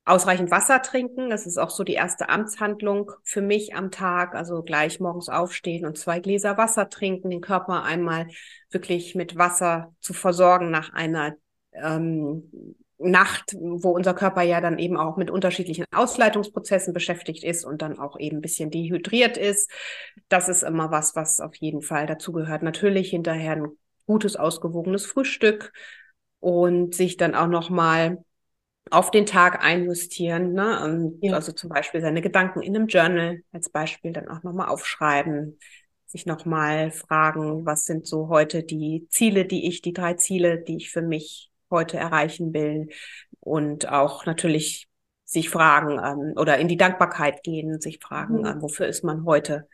[0.04, 1.30] ausreichend Wasser trinken.
[1.30, 4.34] Das ist auch so die erste Amtshandlung für mich am Tag.
[4.34, 8.28] Also gleich morgens aufstehen und zwei Gläser Wasser trinken, den Körper einmal
[8.70, 11.34] wirklich mit Wasser zu versorgen nach einer
[11.72, 12.50] ähm,
[12.98, 17.98] Nacht, wo unser Körper ja dann eben auch mit unterschiedlichen Ausleitungsprozessen beschäftigt ist und dann
[17.98, 19.70] auch eben ein bisschen dehydriert ist.
[20.28, 22.62] Das ist immer was, was auf jeden Fall dazu gehört.
[22.62, 23.66] Natürlich hinterher ein
[24.06, 25.72] gutes, ausgewogenes Frühstück
[26.40, 28.24] und sich dann auch nochmal
[28.90, 30.52] auf den Tag einjustieren.
[30.52, 31.12] Ne?
[31.20, 31.34] Ja.
[31.34, 35.58] Also zum Beispiel seine Gedanken in einem Journal als Beispiel dann auch nochmal aufschreiben,
[36.06, 40.76] sich nochmal fragen, was sind so heute die Ziele, die ich, die drei Ziele, die
[40.76, 42.88] ich für mich heute erreichen will
[43.40, 44.88] und auch natürlich
[45.24, 48.46] sich fragen ähm, oder in die Dankbarkeit gehen, sich fragen, mhm.
[48.46, 49.68] äh, wofür ist man heute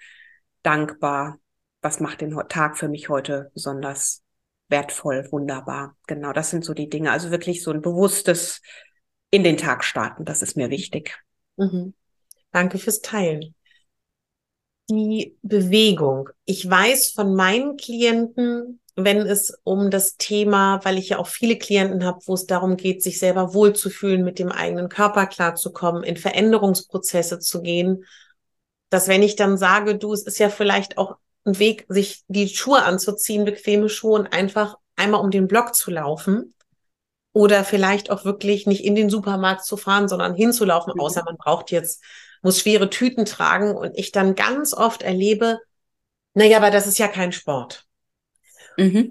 [0.63, 1.39] dankbar?
[1.83, 4.23] Was macht den Tag für mich heute besonders
[4.69, 5.97] wertvoll, wunderbar?
[6.07, 7.11] Genau, das sind so die Dinge.
[7.11, 8.63] Also wirklich so ein bewusstes
[9.31, 10.25] in den Tag starten.
[10.25, 11.19] Das ist mir wichtig.
[11.57, 11.95] Mhm.
[12.53, 13.55] Danke fürs Teilen.
[14.91, 16.29] Die Bewegung.
[16.45, 21.57] Ich weiß von meinen Klienten, wenn es um das Thema, weil ich ja auch viele
[21.57, 26.17] Klienten habe, wo es darum geht, sich selber wohlzufühlen, mit dem eigenen Körper klarzukommen, in
[26.17, 28.05] Veränderungsprozesse zu gehen,
[28.91, 32.49] dass wenn ich dann sage, du, es ist ja vielleicht auch ein Weg, sich die
[32.49, 36.55] Schuhe anzuziehen, bequeme Schuhe und einfach einmal um den Block zu laufen
[37.33, 41.01] oder vielleicht auch wirklich nicht in den Supermarkt zu fahren, sondern hinzulaufen, mhm.
[41.01, 42.03] außer man braucht jetzt,
[42.43, 45.61] muss schwere Tüten tragen und ich dann ganz oft erlebe,
[46.35, 47.87] naja, aber das ist ja kein Sport.
[48.77, 49.11] Mhm.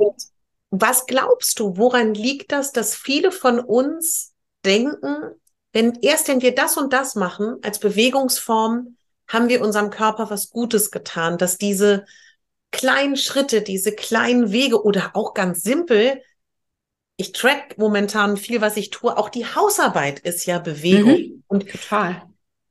[0.72, 4.34] was glaubst du, woran liegt das, dass viele von uns
[4.66, 5.36] denken,
[5.72, 10.50] wenn erst wenn wir das und das machen als Bewegungsform, haben wir unserem Körper was
[10.50, 12.06] Gutes getan, dass diese
[12.72, 16.22] kleinen Schritte, diese kleinen Wege oder auch ganz simpel,
[17.18, 21.18] ich track momentan viel, was ich tue, auch die Hausarbeit ist ja Bewegung.
[21.18, 22.24] Mhm, und total.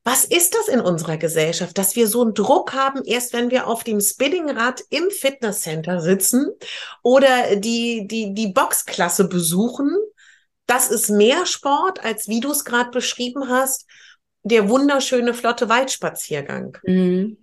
[0.03, 3.67] Was ist das in unserer Gesellschaft, dass wir so einen Druck haben, erst wenn wir
[3.67, 6.47] auf dem Spinningrad im Fitnesscenter sitzen
[7.03, 9.95] oder die, die, die Boxklasse besuchen?
[10.67, 13.87] Das ist mehr Sport, als wie du es gerade beschrieben hast,
[14.43, 16.79] der wunderschöne, flotte Waldspaziergang.
[16.85, 17.37] Mhm.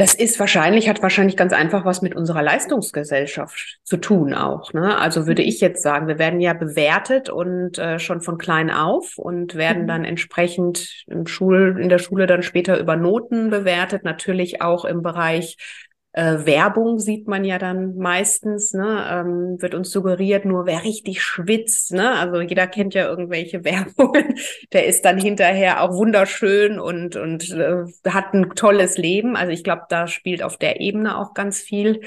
[0.00, 4.72] Das ist wahrscheinlich, hat wahrscheinlich ganz einfach was mit unserer Leistungsgesellschaft zu tun auch.
[4.72, 4.96] Ne?
[4.96, 5.48] Also würde mhm.
[5.48, 9.82] ich jetzt sagen, wir werden ja bewertet und äh, schon von klein auf und werden
[9.82, 9.86] mhm.
[9.88, 15.02] dann entsprechend im Schul, in der Schule dann später über Noten bewertet, natürlich auch im
[15.02, 15.56] Bereich
[16.12, 21.22] äh, Werbung sieht man ja dann meistens, ne, ähm, wird uns suggeriert, nur wer richtig
[21.22, 24.34] schwitzt, ne, also jeder kennt ja irgendwelche Werbungen,
[24.72, 29.36] der ist dann hinterher auch wunderschön und, und äh, hat ein tolles Leben.
[29.36, 32.00] Also ich glaube, da spielt auf der Ebene auch ganz viel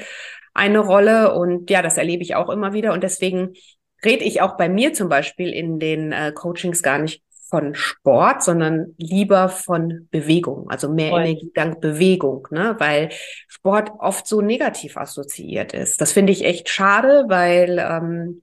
[0.54, 1.34] eine Rolle.
[1.34, 2.94] Und ja, das erlebe ich auch immer wieder.
[2.94, 3.54] Und deswegen
[4.04, 8.44] rede ich auch bei mir zum Beispiel in den äh, Coachings gar nicht von Sport,
[8.44, 11.22] sondern lieber von Bewegung, also mehr Voll.
[11.22, 12.76] Energie dank Bewegung, ne?
[12.80, 13.10] weil
[13.48, 16.00] Sport oft so negativ assoziiert ist.
[16.00, 18.42] Das finde ich echt schade, weil ähm,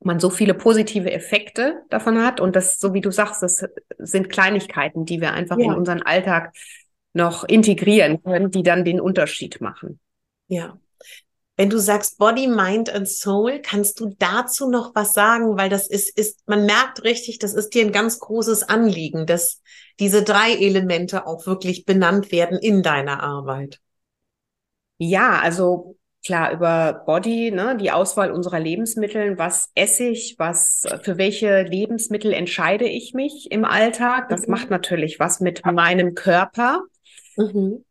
[0.00, 3.64] man so viele positive Effekte davon hat und das, so wie du sagst, das
[3.98, 5.66] sind Kleinigkeiten, die wir einfach ja.
[5.66, 6.52] in unseren Alltag
[7.12, 10.00] noch integrieren können, die dann den Unterschied machen.
[10.48, 10.76] Ja,
[11.60, 15.58] wenn du sagst Body, Mind and Soul, kannst du dazu noch was sagen?
[15.58, 19.60] Weil das ist, ist, man merkt richtig, das ist dir ein ganz großes Anliegen, dass
[19.98, 23.78] diese drei Elemente auch wirklich benannt werden in deiner Arbeit.
[24.96, 31.18] Ja, also klar, über Body, ne, die Auswahl unserer Lebensmittel, was esse ich, was, für
[31.18, 34.30] welche Lebensmittel entscheide ich mich im Alltag.
[34.30, 34.52] Das mhm.
[34.52, 36.84] macht natürlich was mit meinem Körper.
[37.36, 37.84] Mhm.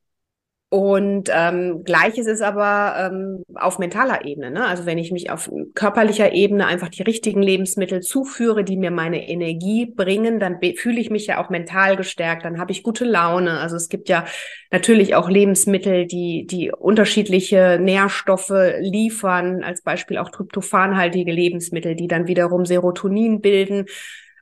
[0.72, 4.52] Und ähm, gleiches ist aber ähm, auf mentaler Ebene.
[4.52, 4.68] Ne?
[4.68, 9.28] Also wenn ich mich auf körperlicher Ebene einfach die richtigen Lebensmittel zuführe, die mir meine
[9.28, 13.60] Energie bringen, dann fühle ich mich ja auch mental gestärkt, dann habe ich gute Laune.
[13.60, 14.26] Also es gibt ja
[14.70, 22.28] natürlich auch Lebensmittel, die, die unterschiedliche Nährstoffe liefern, als Beispiel auch tryptophanhaltige Lebensmittel, die dann
[22.28, 23.88] wiederum Serotonin bilden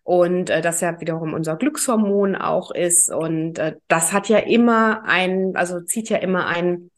[0.07, 3.13] und äh, das ja wiederum unser Glückshormon auch ist.
[3.13, 6.91] Und äh, das hat ja immer ein, also zieht ja immer einen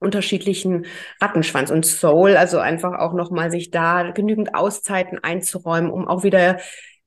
[0.00, 0.86] unterschiedlichen
[1.20, 6.58] Rattenschwanz und Soul, also einfach auch nochmal sich da genügend Auszeiten einzuräumen, um auch wieder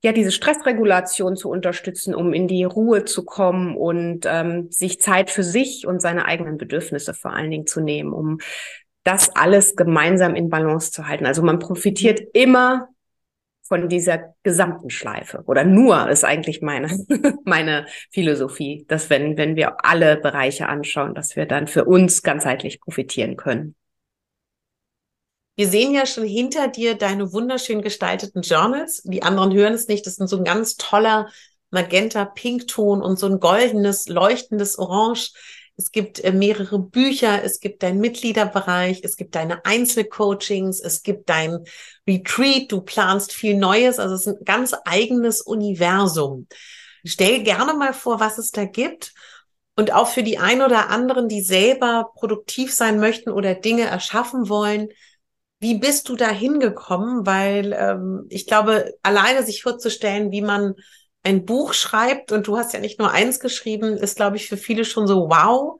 [0.02, 5.30] ja diese Stressregulation zu unterstützen, um in die Ruhe zu kommen und ähm, sich Zeit
[5.30, 8.38] für sich und seine eigenen Bedürfnisse vor allen Dingen zu nehmen, um
[9.04, 11.26] das alles gemeinsam in Balance zu halten.
[11.26, 12.88] Also man profitiert immer
[13.72, 16.90] von dieser gesamten Schleife oder nur ist eigentlich meine,
[17.46, 22.82] meine Philosophie, dass wenn, wenn wir alle Bereiche anschauen, dass wir dann für uns ganzheitlich
[22.82, 23.76] profitieren können.
[25.56, 29.04] Wir sehen ja schon hinter dir deine wunderschön gestalteten Journals.
[29.04, 30.06] Die anderen hören es nicht.
[30.06, 31.30] Das ist so ein ganz toller
[31.70, 35.32] Magenta-Pinkton und so ein goldenes, leuchtendes Orange.
[35.82, 41.30] Es gibt äh, mehrere Bücher, es gibt deinen Mitgliederbereich, es gibt deine Einzelcoachings, es gibt
[41.30, 41.66] dein
[42.08, 46.48] Retreat, du planst viel Neues, also es ist ein ganz eigenes Universum.
[47.04, 49.14] Stell gerne mal vor, was es da gibt.
[49.76, 54.50] Und auch für die ein oder anderen, die selber produktiv sein möchten oder Dinge erschaffen
[54.50, 54.90] wollen,
[55.60, 57.26] wie bist du da hingekommen?
[57.26, 60.76] Weil ähm, ich glaube, alleine sich vorzustellen, wie man
[61.24, 64.58] ein Buch schreibt und du hast ja nicht nur eins geschrieben, ist, glaube ich, für
[64.58, 65.80] viele schon so wow.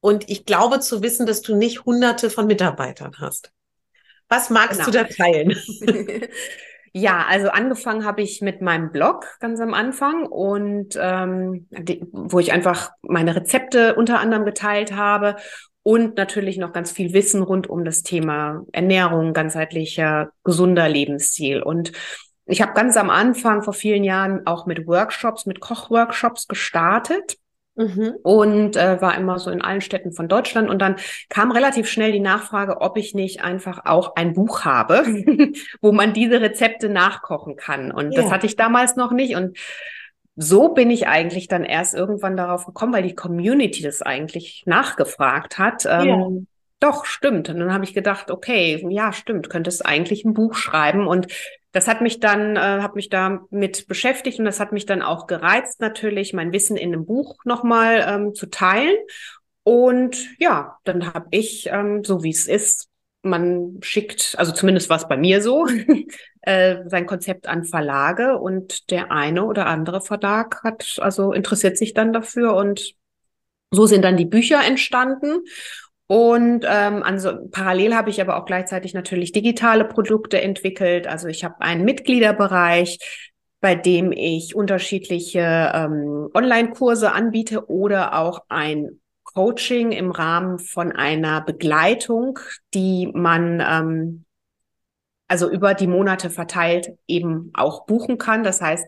[0.00, 3.52] Und ich glaube zu wissen, dass du nicht hunderte von Mitarbeitern hast.
[4.28, 4.86] Was magst genau.
[4.86, 5.56] du da teilen?
[6.98, 12.38] Ja, also angefangen habe ich mit meinem Blog ganz am Anfang und ähm, die, wo
[12.38, 15.36] ich einfach meine Rezepte unter anderem geteilt habe
[15.82, 21.62] und natürlich noch ganz viel Wissen rund um das Thema Ernährung, ganzheitlicher, gesunder Lebensstil.
[21.62, 21.92] Und
[22.46, 27.36] ich habe ganz am Anfang vor vielen Jahren auch mit Workshops, mit Kochworkshops gestartet.
[27.78, 28.14] Mhm.
[28.22, 30.70] Und äh, war immer so in allen Städten von Deutschland.
[30.70, 30.96] Und dann
[31.28, 35.04] kam relativ schnell die Nachfrage, ob ich nicht einfach auch ein Buch habe,
[35.82, 37.92] wo man diese Rezepte nachkochen kann.
[37.92, 38.22] Und ja.
[38.22, 39.36] das hatte ich damals noch nicht.
[39.36, 39.58] Und
[40.36, 45.58] so bin ich eigentlich dann erst irgendwann darauf gekommen, weil die Community das eigentlich nachgefragt
[45.58, 45.84] hat.
[45.86, 46.28] Ähm, ja.
[46.80, 47.48] Doch, stimmt.
[47.48, 51.06] Und dann habe ich gedacht, okay, ja, stimmt, könntest eigentlich ein Buch schreiben.
[51.06, 51.26] Und
[51.76, 55.26] das hat mich dann, äh, habe mich damit beschäftigt und das hat mich dann auch
[55.26, 58.96] gereizt, natürlich mein Wissen in einem Buch nochmal ähm, zu teilen.
[59.62, 62.88] Und ja, dann habe ich, ähm, so wie es ist,
[63.20, 65.66] man schickt, also zumindest war es bei mir so,
[66.40, 71.92] äh, sein Konzept an Verlage und der eine oder andere Verlag hat, also interessiert sich
[71.92, 72.94] dann dafür und
[73.70, 75.40] so sind dann die Bücher entstanden.
[76.08, 81.06] Und ähm, also parallel habe ich aber auch gleichzeitig natürlich digitale Produkte entwickelt.
[81.06, 82.98] Also ich habe einen Mitgliederbereich,
[83.60, 91.40] bei dem ich unterschiedliche ähm, Online-Kurse anbiete oder auch ein Coaching im Rahmen von einer
[91.40, 92.38] Begleitung,
[92.72, 94.24] die man ähm,
[95.28, 98.44] also über die Monate verteilt eben auch buchen kann.
[98.44, 98.86] Das heißt,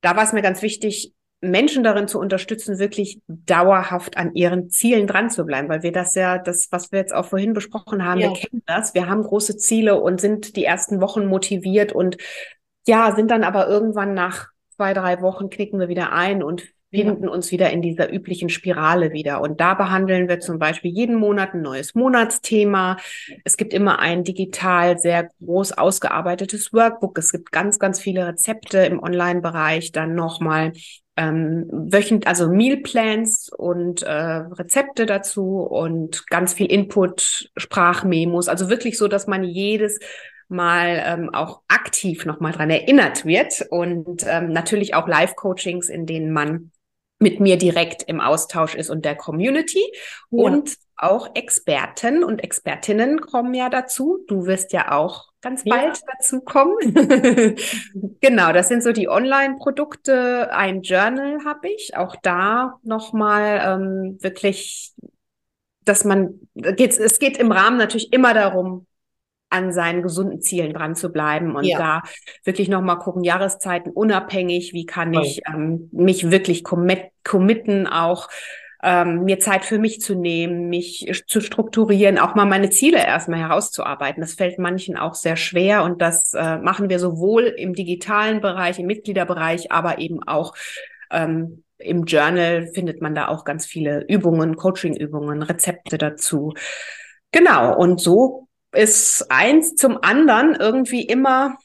[0.00, 5.06] da war es mir ganz wichtig, Menschen darin zu unterstützen, wirklich dauerhaft an ihren Zielen
[5.06, 8.20] dran zu bleiben, weil wir das ja, das, was wir jetzt auch vorhin besprochen haben,
[8.20, 8.30] ja.
[8.30, 12.16] wir kennen das, wir haben große Ziele und sind die ersten Wochen motiviert und
[12.86, 17.28] ja, sind dann aber irgendwann nach zwei, drei Wochen knicken wir wieder ein und finden
[17.28, 19.40] uns wieder in dieser üblichen Spirale wieder.
[19.40, 22.96] Und da behandeln wir zum Beispiel jeden Monat ein neues Monatsthema.
[23.44, 27.18] Es gibt immer ein digital sehr groß ausgearbeitetes Workbook.
[27.18, 29.92] Es gibt ganz, ganz viele Rezepte im Online-Bereich.
[29.92, 30.72] Dann nochmal
[31.16, 38.48] ähm, wöchent, also Mealplans und äh, Rezepte dazu und ganz viel Input, Sprachmemos.
[38.48, 39.98] Also wirklich so, dass man jedes
[40.48, 46.32] mal ähm, auch aktiv nochmal dran erinnert wird und ähm, natürlich auch Live-Coachings, in denen
[46.32, 46.70] man
[47.18, 49.82] mit mir direkt im Austausch ist und der Community
[50.30, 50.44] ja.
[50.44, 54.24] und auch Experten und Expertinnen kommen ja dazu.
[54.26, 56.04] Du wirst ja auch ganz bald ja.
[56.12, 56.76] dazu kommen.
[58.20, 60.52] genau, das sind so die Online-Produkte.
[60.52, 61.96] Ein Journal habe ich.
[61.96, 64.92] Auch da nochmal ähm, wirklich,
[65.84, 68.87] dass man, geht, es geht im Rahmen natürlich immer darum,
[69.50, 71.78] an seinen gesunden Zielen dran zu bleiben und ja.
[71.78, 72.02] da
[72.44, 78.28] wirklich nochmal gucken, Jahreszeiten unabhängig, wie kann ich ähm, mich wirklich commit committen, auch
[78.82, 83.40] ähm, mir Zeit für mich zu nehmen, mich zu strukturieren, auch mal meine Ziele erstmal
[83.40, 84.20] herauszuarbeiten.
[84.20, 88.78] Das fällt manchen auch sehr schwer und das äh, machen wir sowohl im digitalen Bereich,
[88.78, 90.54] im Mitgliederbereich, aber eben auch
[91.10, 96.54] ähm, im Journal findet man da auch ganz viele Übungen, Coaching-Übungen, Rezepte dazu.
[97.30, 101.56] Genau, und so ist eins zum anderen irgendwie immer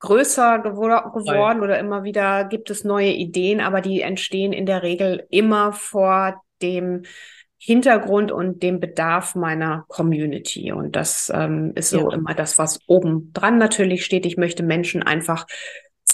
[0.00, 4.82] größer gewor geworden oder immer wieder gibt es neue Ideen, aber die entstehen in der
[4.82, 7.04] Regel immer vor dem
[7.56, 10.70] Hintergrund und dem Bedarf meiner Community.
[10.72, 12.16] Und das ähm, ist so ja.
[12.16, 14.26] immer das, was oben dran natürlich steht.
[14.26, 15.46] Ich möchte Menschen einfach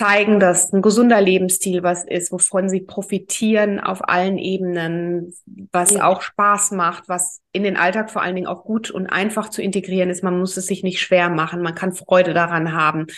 [0.01, 5.35] zeigen, dass ein gesunder Lebensstil was ist, wovon sie profitieren auf allen Ebenen,
[5.73, 6.07] was ja.
[6.07, 9.61] auch Spaß macht, was in den Alltag vor allen Dingen auch gut und einfach zu
[9.61, 10.25] integrieren ist.
[10.25, 13.09] Man muss es sich nicht schwer machen, man kann Freude daran haben.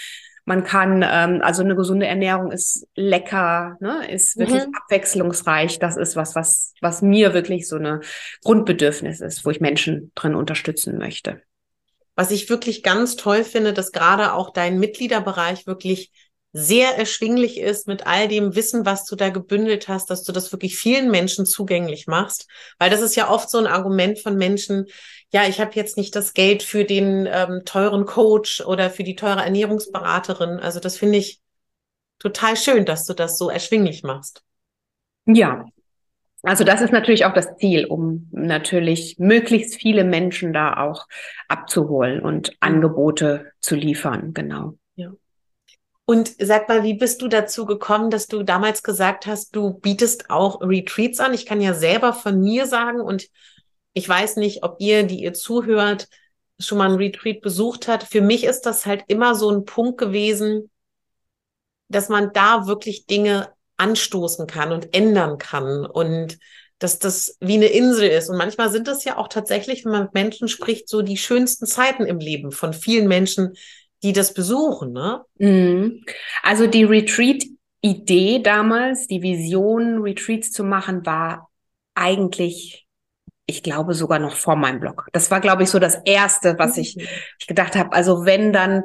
[0.45, 4.75] Man kann, ähm, also eine gesunde Ernährung ist lecker, ne, ist wirklich mhm.
[4.75, 5.79] abwechslungsreich.
[5.79, 8.01] Das ist was, was, was mir wirklich so eine
[8.43, 11.43] Grundbedürfnis ist, wo ich Menschen drin unterstützen möchte.
[12.17, 16.11] Was ich wirklich ganz toll finde, dass gerade auch dein Mitgliederbereich wirklich
[16.53, 20.53] sehr erschwinglich ist mit all dem Wissen, was du da gebündelt hast, dass du das
[20.53, 22.47] wirklich vielen Menschen zugänglich machst.
[22.79, 24.87] Weil das ist ja oft so ein Argument von Menschen,
[25.33, 29.17] ja, ich habe jetzt nicht das Geld für den ähm, teuren Coach oder für die
[29.17, 30.61] teure Ernährungsberaterin.
[30.61, 31.41] Also das finde ich
[32.19, 34.43] total schön, dass du das so erschwinglich machst.
[35.25, 35.65] Ja,
[36.43, 41.07] also das ist natürlich auch das Ziel, um natürlich möglichst viele Menschen da auch
[41.49, 44.75] abzuholen und Angebote zu liefern, genau.
[46.05, 50.31] Und sag mal, wie bist du dazu gekommen, dass du damals gesagt hast, du bietest
[50.31, 51.33] auch Retreats an?
[51.33, 53.29] Ich kann ja selber von mir sagen und
[53.93, 56.09] ich weiß nicht, ob ihr, die ihr zuhört,
[56.59, 58.03] schon mal ein Retreat besucht hat.
[58.05, 60.71] Für mich ist das halt immer so ein Punkt gewesen,
[61.89, 66.39] dass man da wirklich Dinge anstoßen kann und ändern kann und
[66.79, 68.29] dass das wie eine Insel ist.
[68.29, 71.67] Und manchmal sind das ja auch tatsächlich, wenn man mit Menschen spricht, so die schönsten
[71.67, 73.55] Zeiten im Leben von vielen Menschen,
[74.03, 75.25] die das besuchen, ne?
[75.39, 76.05] Mhm.
[76.43, 81.51] Also die Retreat-Idee damals, die Vision, Retreats zu machen, war
[81.95, 82.87] eigentlich,
[83.47, 85.09] ich glaube, sogar noch vor meinem Blog.
[85.13, 87.03] Das war, glaube ich, so das Erste, was ich, mhm.
[87.39, 87.93] ich gedacht habe.
[87.93, 88.85] Also wenn dann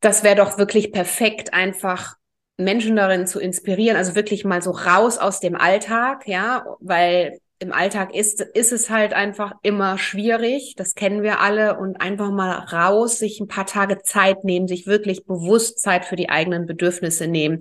[0.00, 2.16] das wäre doch wirklich perfekt, einfach
[2.56, 7.72] Menschen darin zu inspirieren, also wirklich mal so raus aus dem Alltag, ja, weil im
[7.72, 10.74] Alltag ist, ist es halt einfach immer schwierig.
[10.76, 14.86] Das kennen wir alle und einfach mal raus, sich ein paar Tage Zeit nehmen, sich
[14.86, 17.60] wirklich bewusst Zeit für die eigenen Bedürfnisse nehmen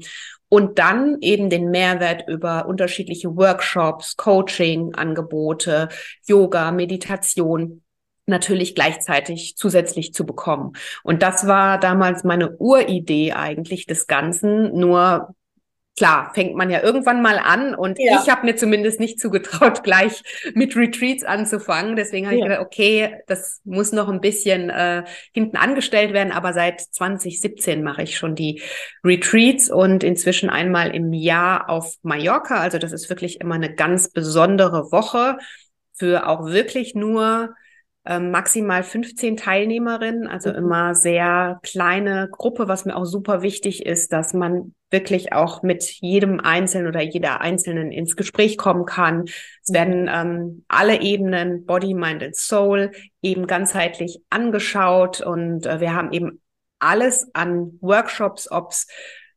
[0.49, 5.89] und dann eben den Mehrwert über unterschiedliche Workshops, Coaching, Angebote,
[6.25, 7.83] Yoga, Meditation
[8.25, 10.73] natürlich gleichzeitig zusätzlich zu bekommen.
[11.03, 14.79] Und das war damals meine Uridee eigentlich des Ganzen.
[14.79, 15.35] Nur
[15.97, 18.21] klar, fängt man ja irgendwann mal an und ja.
[18.21, 20.23] ich habe mir zumindest nicht zugetraut, gleich
[20.53, 21.95] mit Retreats anzufangen.
[21.95, 22.43] Deswegen habe ja.
[22.43, 27.83] ich gedacht, okay, das muss noch ein bisschen äh, hinten angestellt werden, aber seit 2017
[27.83, 28.61] mache ich schon die
[29.03, 32.59] Retreats und inzwischen einmal im Jahr auf Mallorca.
[32.59, 35.37] Also das ist wirklich immer eine ganz besondere Woche
[35.93, 37.53] für auch wirklich nur
[38.17, 40.55] maximal 15 Teilnehmerinnen, also mhm.
[40.55, 45.83] immer sehr kleine Gruppe, was mir auch super wichtig ist, dass man wirklich auch mit
[46.01, 49.25] jedem Einzelnen oder jeder Einzelnen ins Gespräch kommen kann.
[49.63, 52.91] Es werden ähm, alle Ebenen, Body, Mind and Soul,
[53.21, 56.41] eben ganzheitlich angeschaut und äh, wir haben eben
[56.79, 58.87] alles an Workshops, ob es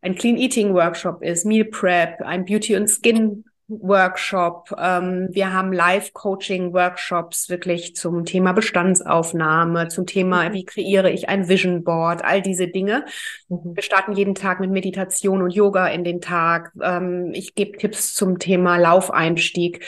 [0.01, 3.45] ein Clean Eating Workshop ist, Meal Prep, ein Beauty und Skin
[3.81, 4.75] Workshop.
[4.79, 10.53] Ähm, wir haben Live-Coaching-Workshops wirklich zum Thema Bestandsaufnahme, zum Thema, mhm.
[10.53, 13.05] wie kreiere ich ein Vision Board, all diese Dinge.
[13.49, 13.77] Mhm.
[13.77, 16.73] Wir starten jeden Tag mit Meditation und Yoga in den Tag.
[16.81, 19.85] Ähm, ich gebe Tipps zum Thema Laufeinstieg.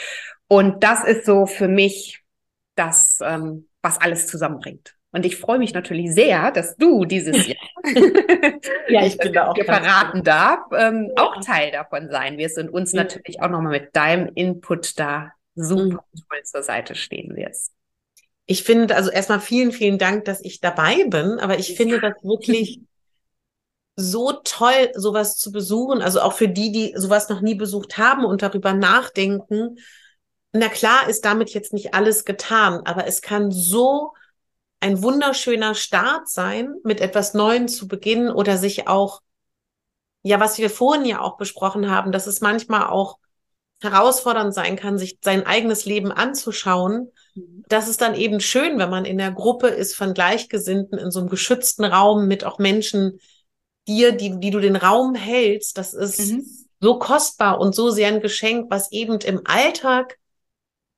[0.47, 2.23] Und das ist so für mich
[2.75, 4.95] das, ähm, was alles zusammenbringt.
[5.15, 7.57] Und ich freue mich natürlich sehr, dass du dieses Jahr,
[8.89, 11.23] ja, ich bin da auch verraten darf, ähm, ja.
[11.23, 13.03] auch Teil davon sein wirst und uns ja.
[13.03, 15.99] natürlich auch nochmal mit deinem Input da super mhm.
[16.29, 17.71] toll zur Seite stehen wirst.
[18.45, 22.15] Ich finde, also erstmal vielen, vielen Dank, dass ich dabei bin, aber ich finde das
[22.21, 22.81] wirklich
[23.95, 26.01] so toll, sowas zu besuchen.
[26.01, 29.77] Also auch für die, die sowas noch nie besucht haben und darüber nachdenken.
[30.51, 34.11] Na klar ist damit jetzt nicht alles getan, aber es kann so
[34.85, 39.21] ein wunderschöner Start sein, mit etwas Neuem zu beginnen oder sich auch,
[40.21, 43.17] ja, was wir vorhin ja auch besprochen haben, dass es manchmal auch
[43.81, 47.11] herausfordernd sein kann, sich sein eigenes Leben anzuschauen.
[47.33, 47.63] Mhm.
[47.67, 51.19] Das ist dann eben schön, wenn man in der Gruppe ist von Gleichgesinnten in so
[51.19, 53.19] einem geschützten Raum mit auch Menschen,
[53.87, 55.79] dir, die, die du den Raum hältst.
[55.79, 56.45] Das ist mhm.
[56.79, 60.19] so kostbar und so sehr ein Geschenk, was eben im Alltag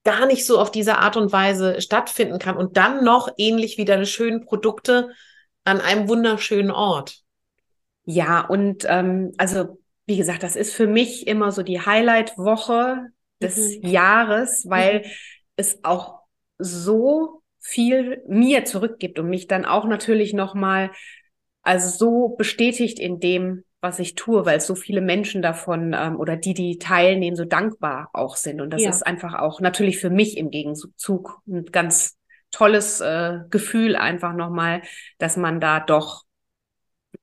[0.08, 3.84] gar nicht so auf diese Art und Weise stattfinden kann und dann noch ähnlich wie
[3.84, 5.10] deine schönen Produkte
[5.66, 7.24] an einem wunderschönen Ort.
[8.06, 13.08] Ja, und ähm, also wie gesagt, das ist für mich immer so die Highlight-Woche
[13.42, 13.90] des mhm.
[13.90, 15.12] Jahres, weil mhm.
[15.58, 16.22] es auch
[16.58, 20.92] so viel mir zurückgibt und mich dann auch natürlich nochmal
[21.64, 26.36] also so bestätigt in dem, was ich tue, weil so viele Menschen davon ähm, oder
[26.36, 28.60] die, die teilnehmen, so dankbar auch sind.
[28.60, 28.90] Und das ja.
[28.90, 32.18] ist einfach auch natürlich für mich im Gegenzug ein ganz
[32.50, 34.82] tolles äh, Gefühl einfach nochmal,
[35.20, 36.24] dass man da doch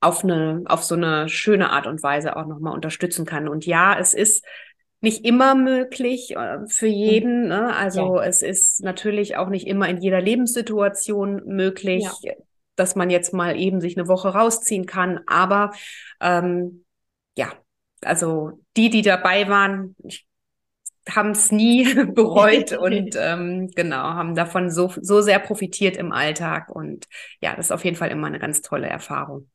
[0.00, 3.48] auf eine, auf so eine schöne Art und Weise auch nochmal unterstützen kann.
[3.48, 4.44] Und ja, es ist
[5.00, 6.92] nicht immer möglich äh, für mhm.
[6.92, 7.48] jeden.
[7.48, 7.74] Ne?
[7.74, 8.24] Also ja.
[8.24, 12.07] es ist natürlich auch nicht immer in jeder Lebenssituation möglich.
[12.22, 12.34] Ja
[12.77, 15.20] dass man jetzt mal eben sich eine Woche rausziehen kann.
[15.27, 15.72] Aber
[16.20, 16.85] ähm,
[17.37, 17.53] ja,
[18.03, 19.97] also die, die dabei waren,
[21.09, 26.68] haben es nie bereut und ähm, genau, haben davon so, so sehr profitiert im Alltag.
[26.68, 27.07] Und
[27.41, 29.49] ja, das ist auf jeden Fall immer eine ganz tolle Erfahrung.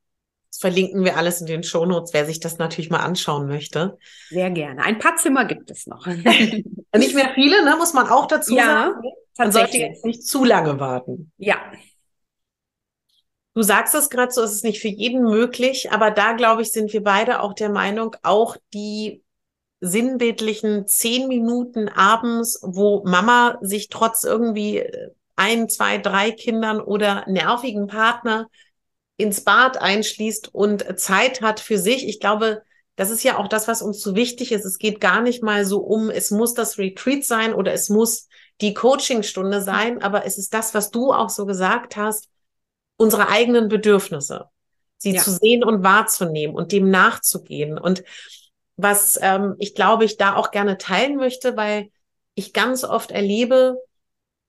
[0.52, 4.00] Das verlinken wir alles in den Shownotes, wer sich das natürlich mal anschauen möchte.
[4.30, 4.84] Sehr gerne.
[4.84, 6.08] Ein paar Zimmer gibt es noch.
[6.08, 9.02] nicht mehr viele, ne, muss man auch dazu ja, sagen.
[9.38, 11.32] Man sollte jetzt nicht zu lange warten.
[11.38, 11.58] Ja,
[13.60, 16.72] Du sagst es gerade so, es ist nicht für jeden möglich, aber da glaube ich,
[16.72, 19.22] sind wir beide auch der Meinung, auch die
[19.82, 24.86] sinnbildlichen zehn Minuten abends, wo Mama sich trotz irgendwie
[25.36, 28.48] ein, zwei, drei Kindern oder nervigen Partner
[29.18, 32.08] ins Bad einschließt und Zeit hat für sich.
[32.08, 32.62] Ich glaube,
[32.96, 34.64] das ist ja auch das, was uns so wichtig ist.
[34.64, 38.30] Es geht gar nicht mal so um, es muss das Retreat sein oder es muss
[38.62, 42.30] die Coachingstunde sein, aber es ist das, was du auch so gesagt hast
[43.00, 44.50] unsere eigenen Bedürfnisse,
[44.98, 45.22] sie ja.
[45.22, 47.78] zu sehen und wahrzunehmen und dem nachzugehen.
[47.78, 48.04] Und
[48.76, 51.90] was ähm, ich glaube, ich da auch gerne teilen möchte, weil
[52.36, 53.78] ich ganz oft erlebe,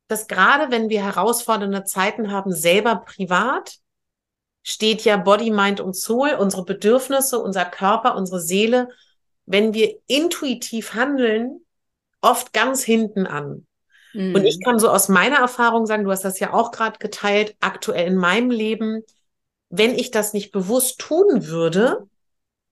[0.09, 3.77] dass gerade wenn wir herausfordernde Zeiten haben, selber privat,
[4.65, 8.89] steht ja Body, Mind und Soul, unsere Bedürfnisse, unser Körper, unsere Seele,
[9.47, 11.65] wenn wir intuitiv handeln,
[12.21, 13.67] oft ganz hinten an.
[14.13, 14.35] Mhm.
[14.35, 14.65] Und ich mhm.
[14.65, 18.17] kann so aus meiner Erfahrung sagen, du hast das ja auch gerade geteilt, aktuell in
[18.17, 19.03] meinem Leben,
[19.69, 22.09] wenn ich das nicht bewusst tun würde,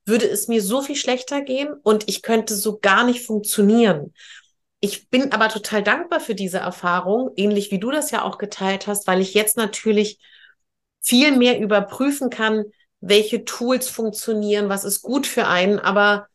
[0.04, 4.14] würde es mir so viel schlechter gehen und ich könnte so gar nicht funktionieren.
[4.80, 8.86] Ich bin aber total dankbar für diese Erfahrung, ähnlich wie du das ja auch geteilt
[8.86, 10.18] hast, weil ich jetzt natürlich
[11.00, 12.64] viel mehr überprüfen kann,
[13.00, 15.78] welche Tools funktionieren, was ist gut für einen.
[15.78, 16.26] Aber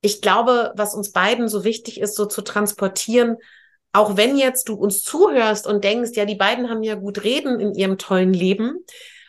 [0.00, 3.36] ich glaube, was uns beiden so wichtig ist, so zu transportieren,
[3.92, 7.60] auch wenn jetzt du uns zuhörst und denkst, ja, die beiden haben ja gut reden
[7.60, 8.84] in ihrem tollen Leben.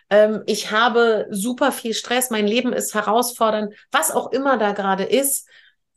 [0.10, 5.04] Ähm, ich habe super viel Stress, mein Leben ist herausfordernd, was auch immer da gerade
[5.04, 5.48] ist.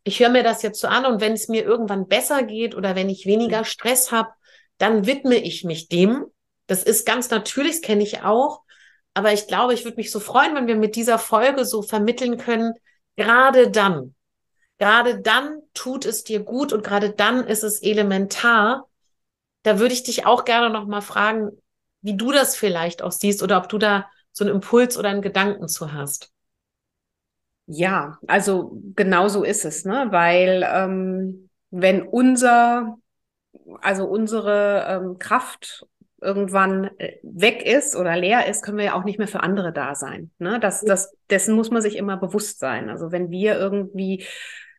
[0.05, 2.95] Ich höre mir das jetzt so an und wenn es mir irgendwann besser geht oder
[2.95, 4.31] wenn ich weniger Stress habe,
[4.79, 6.27] dann widme ich mich dem.
[6.67, 8.63] Das ist ganz natürlich, das kenne ich auch.
[9.15, 12.37] Aber ich glaube, ich würde mich so freuen, wenn wir mit dieser Folge so vermitteln
[12.37, 12.75] können,
[13.17, 14.15] gerade dann,
[14.79, 18.89] Gerade dann tut es dir gut und gerade dann ist es elementar.
[19.63, 21.51] Da würde ich dich auch gerne noch mal fragen,
[22.03, 25.23] wie du das vielleicht auch siehst oder ob du da so einen Impuls oder einen
[25.23, 26.31] Gedanken zu hast.
[27.67, 30.07] Ja, also genau so ist es, ne?
[30.11, 32.99] Weil ähm, wenn unser,
[33.81, 35.87] also unsere ähm, Kraft
[36.21, 39.73] irgendwann äh, weg ist oder leer ist, können wir ja auch nicht mehr für andere
[39.73, 40.31] da sein.
[40.39, 40.61] Ne?
[40.61, 42.89] Das, das, dessen muss man sich immer bewusst sein.
[42.89, 44.25] Also wenn wir irgendwie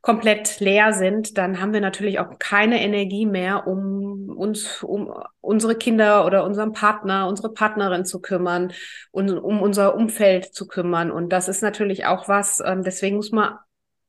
[0.01, 5.75] komplett leer sind, dann haben wir natürlich auch keine Energie mehr, um uns um unsere
[5.75, 8.73] Kinder oder unseren Partner, unsere Partnerin zu kümmern
[9.11, 11.11] und um unser Umfeld zu kümmern.
[11.11, 13.57] Und das ist natürlich auch was, ähm, deswegen muss man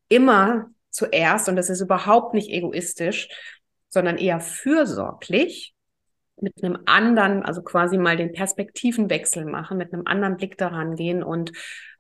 [0.09, 3.29] immer zuerst, und das ist überhaupt nicht egoistisch,
[3.89, 5.75] sondern eher fürsorglich,
[6.41, 11.23] mit einem anderen, also quasi mal den Perspektivenwechsel machen, mit einem anderen Blick daran gehen
[11.23, 11.53] und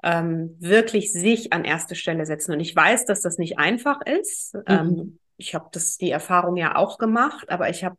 [0.02, 2.52] ähm, wirklich sich an erste Stelle setzen.
[2.52, 4.54] Und ich weiß, dass das nicht einfach ist.
[4.54, 4.62] Mhm.
[4.66, 7.96] Ähm, ich habe das die Erfahrung ja auch gemacht, aber ich habe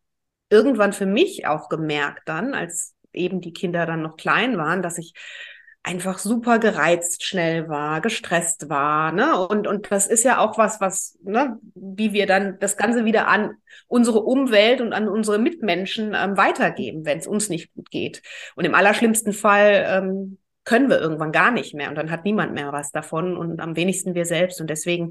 [0.49, 4.97] irgendwann für mich auch gemerkt dann, als eben die Kinder dann noch klein waren, dass
[4.97, 5.13] ich
[5.81, 9.47] einfach super gereizt schnell war, gestresst war, ne?
[9.47, 13.27] Und und das ist ja auch was, was, ne, wie wir dann das Ganze wieder
[13.27, 13.55] an
[13.87, 18.21] unsere Umwelt und an unsere Mitmenschen ähm, weitergeben, wenn es uns nicht gut geht.
[18.55, 20.37] Und im allerschlimmsten Fall ähm,
[20.70, 23.76] können wir irgendwann gar nicht mehr und dann hat niemand mehr was davon und am
[23.76, 24.61] wenigsten wir selbst.
[24.61, 25.09] Und deswegen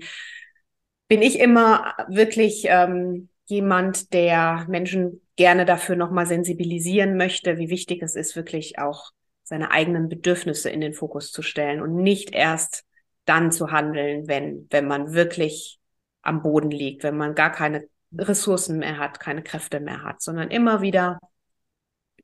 [1.09, 8.05] bin ich immer wirklich ähm, jemand, der Menschen gerne dafür nochmal sensibilisieren möchte, wie wichtig
[8.05, 9.11] es ist, wirklich auch
[9.43, 12.85] seine eigenen Bedürfnisse in den Fokus zu stellen und nicht erst
[13.25, 15.81] dann zu handeln, wenn, wenn man wirklich
[16.23, 20.53] am Boden liegt, wenn man gar keine Ressourcen mehr hat, keine Kräfte mehr hat, sondern
[20.53, 21.19] immer wieder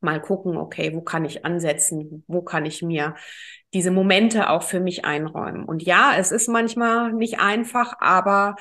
[0.04, 3.14] mal gucken, okay, wo kann ich ansetzen, wo kann ich mir
[3.72, 5.64] diese Momente auch für mich einräumen.
[5.64, 8.54] Und ja, es ist manchmal nicht einfach, aber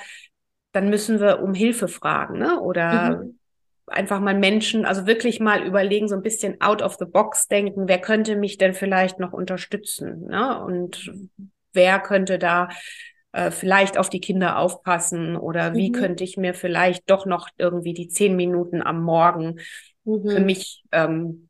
[0.71, 2.59] dann müssen wir um Hilfe fragen, ne?
[2.59, 3.39] Oder mhm
[3.87, 7.87] einfach mal Menschen, also wirklich mal überlegen, so ein bisschen out of the box denken,
[7.87, 10.25] wer könnte mich denn vielleicht noch unterstützen?
[10.27, 10.63] Ne?
[10.63, 11.11] Und
[11.73, 12.69] wer könnte da
[13.31, 15.93] äh, vielleicht auf die Kinder aufpassen oder wie mhm.
[15.93, 19.59] könnte ich mir vielleicht doch noch irgendwie die zehn Minuten am Morgen
[20.05, 20.29] mhm.
[20.29, 21.49] für mich ähm,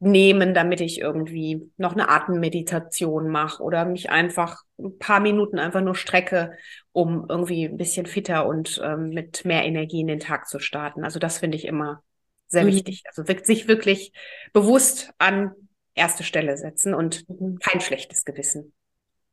[0.00, 5.82] nehmen, damit ich irgendwie noch eine Atemmeditation mache oder mich einfach ein paar Minuten einfach
[5.82, 6.56] nur strecke,
[6.92, 11.04] um irgendwie ein bisschen fitter und ähm, mit mehr Energie in den Tag zu starten.
[11.04, 12.02] Also das finde ich immer
[12.48, 12.68] sehr mhm.
[12.68, 13.04] wichtig.
[13.06, 14.12] Also sich wirklich
[14.54, 15.52] bewusst an
[15.94, 17.58] erste Stelle setzen und mhm.
[17.58, 18.72] kein schlechtes Gewissen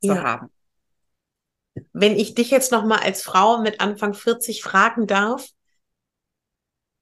[0.02, 0.22] zu ja.
[0.22, 0.50] haben.
[1.94, 5.48] Wenn ich dich jetzt noch mal als Frau mit Anfang 40 fragen darf,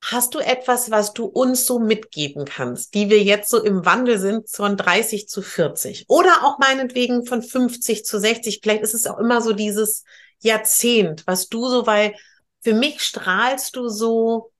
[0.03, 4.19] Hast du etwas, was du uns so mitgeben kannst, die wir jetzt so im Wandel
[4.19, 8.61] sind von 30 zu 40 oder auch meinetwegen von 50 zu 60?
[8.63, 10.05] Vielleicht ist es auch immer so dieses
[10.41, 12.15] Jahrzehnt, was du so, weil
[12.63, 14.53] für mich strahlst du so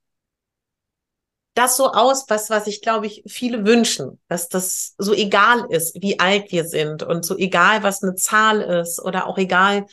[1.55, 6.01] das so aus, was, was ich glaube ich viele wünschen, dass das so egal ist,
[6.03, 9.87] wie alt wir sind und so egal, was eine Zahl ist oder auch egal,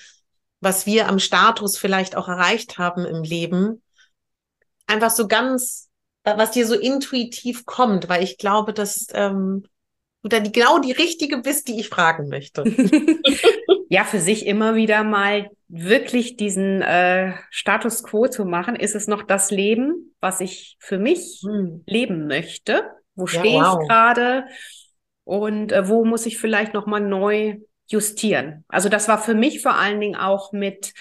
[0.60, 3.82] was wir am Status vielleicht auch erreicht haben im Leben
[4.94, 5.89] einfach so ganz,
[6.24, 9.64] was dir so intuitiv kommt, weil ich glaube, dass ähm,
[10.22, 12.64] du da die, genau die richtige bist, die ich fragen möchte.
[13.89, 18.76] ja, für sich immer wieder mal wirklich diesen äh, Status quo zu machen.
[18.76, 21.84] Ist es noch das Leben, was ich für mich hm.
[21.86, 22.84] leben möchte?
[23.16, 23.80] Wo ja, stehe wow.
[23.82, 24.46] ich gerade?
[25.26, 28.66] Und äh, wo muss ich vielleicht noch mal neu justieren?
[28.68, 30.94] Also das war für mich vor allen Dingen auch mit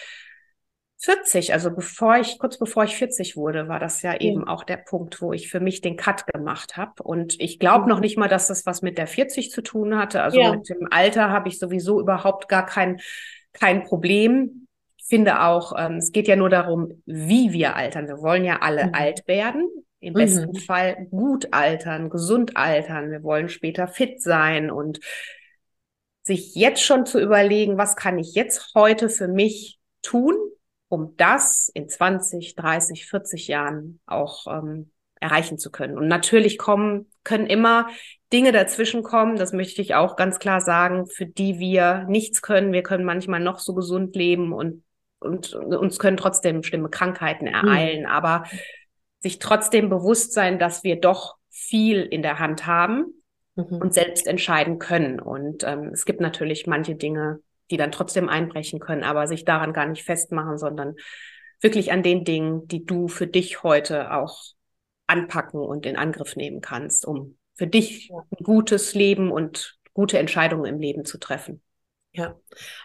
[1.02, 4.76] 40, also bevor ich, kurz bevor ich 40 wurde, war das ja eben auch der
[4.76, 7.02] Punkt, wo ich für mich den Cut gemacht habe.
[7.02, 7.88] Und ich glaube mhm.
[7.88, 10.22] noch nicht mal, dass das was mit der 40 zu tun hatte.
[10.22, 10.54] Also ja.
[10.54, 13.00] mit dem Alter habe ich sowieso überhaupt gar kein,
[13.52, 14.68] kein Problem.
[14.96, 18.06] Ich finde auch, ähm, es geht ja nur darum, wie wir altern.
[18.06, 18.94] Wir wollen ja alle mhm.
[18.94, 19.68] alt werden.
[19.98, 20.56] Im besten mhm.
[20.56, 23.10] Fall gut altern, gesund altern.
[23.10, 25.00] Wir wollen später fit sein und
[26.22, 30.36] sich jetzt schon zu überlegen, was kann ich jetzt heute für mich tun,
[30.92, 34.90] um das in 20, 30, 40 Jahren auch ähm,
[35.20, 35.96] erreichen zu können.
[35.96, 37.88] Und natürlich kommen, können immer
[38.30, 42.74] Dinge dazwischen kommen, das möchte ich auch ganz klar sagen, für die wir nichts können.
[42.74, 44.82] Wir können manchmal noch so gesund leben und,
[45.18, 48.08] und, uns können trotzdem schlimme Krankheiten ereilen, mhm.
[48.08, 48.44] aber
[49.20, 53.14] sich trotzdem bewusst sein, dass wir doch viel in der Hand haben
[53.54, 53.78] mhm.
[53.80, 55.20] und selbst entscheiden können.
[55.20, 57.40] Und ähm, es gibt natürlich manche Dinge,
[57.72, 60.94] die dann trotzdem einbrechen können, aber sich daran gar nicht festmachen, sondern
[61.60, 64.42] wirklich an den Dingen, die du für dich heute auch
[65.06, 70.66] anpacken und in Angriff nehmen kannst, um für dich ein gutes Leben und gute Entscheidungen
[70.66, 71.62] im Leben zu treffen.
[72.14, 72.38] Ja,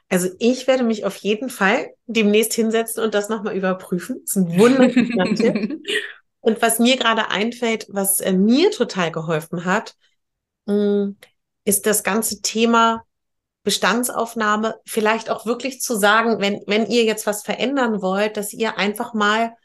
[0.08, 4.22] also ich werde mich auf jeden Fall demnächst hinsetzen und das nochmal überprüfen.
[4.22, 5.82] Das ist ein wunderbarer Tipp.
[6.40, 9.96] Und was mir gerade einfällt, was äh, mir total geholfen hat,
[10.66, 11.10] mm,
[11.66, 13.04] ist das ganze Thema
[13.68, 18.78] Bestandsaufnahme, vielleicht auch wirklich zu sagen, wenn, wenn ihr jetzt was verändern wollt, dass ihr
[18.78, 19.58] einfach mal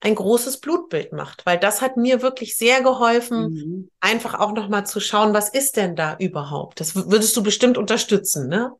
[0.00, 3.90] ein großes Blutbild macht, weil das hat mir wirklich sehr geholfen, mhm.
[4.00, 6.80] einfach auch nochmal zu schauen, was ist denn da überhaupt?
[6.80, 8.72] Das würdest du bestimmt unterstützen, ne?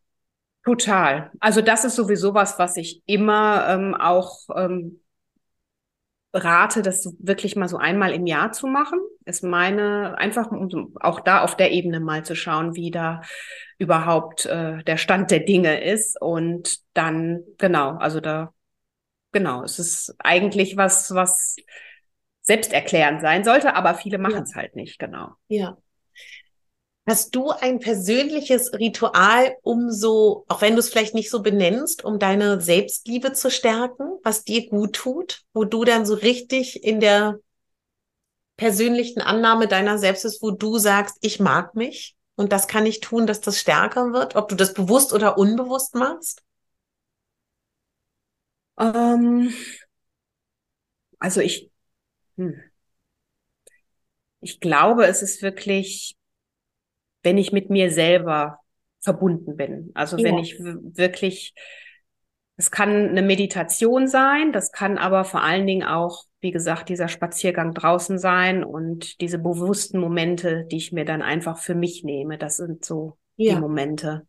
[0.64, 1.30] Total.
[1.38, 5.03] Also das ist sowieso was, was ich immer ähm, auch ähm,
[6.34, 8.98] rate, das wirklich mal so einmal im Jahr zu machen.
[9.24, 13.22] Ist meine einfach um auch da auf der Ebene mal zu schauen, wie da
[13.78, 18.52] überhaupt äh, der Stand der Dinge ist und dann genau, also da
[19.32, 21.56] genau, es ist eigentlich was, was
[22.42, 24.56] selbsterklärend sein sollte, aber viele machen es ja.
[24.56, 25.32] halt nicht, genau.
[25.48, 25.78] Ja.
[27.06, 32.02] Hast du ein persönliches Ritual, um so, auch wenn du es vielleicht nicht so benennst,
[32.02, 37.00] um deine Selbstliebe zu stärken, was dir gut tut, wo du dann so richtig in
[37.00, 37.38] der
[38.56, 43.00] persönlichen Annahme deiner selbst ist, wo du sagst, ich mag mich und das kann ich
[43.00, 46.42] tun, dass das stärker wird, ob du das bewusst oder unbewusst machst?
[48.78, 49.50] Ähm,
[51.18, 51.70] also ich,
[52.36, 52.60] hm.
[54.40, 56.16] ich glaube, es ist wirklich,
[57.24, 58.60] wenn ich mit mir selber
[59.00, 59.90] verbunden bin.
[59.94, 60.24] Also ja.
[60.24, 61.54] wenn ich wirklich,
[62.56, 67.08] es kann eine Meditation sein, das kann aber vor allen Dingen auch, wie gesagt, dieser
[67.08, 72.38] Spaziergang draußen sein und diese bewussten Momente, die ich mir dann einfach für mich nehme.
[72.38, 73.54] Das sind so ja.
[73.54, 74.26] die Momente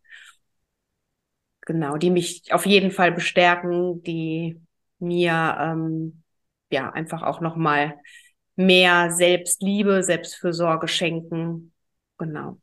[1.65, 4.61] genau, die mich auf jeden Fall bestärken, die
[4.99, 6.23] mir ähm,
[6.71, 7.95] ja einfach auch noch mal
[8.55, 11.73] mehr Selbstliebe, Selbstfürsorge schenken.
[12.17, 12.59] Genau.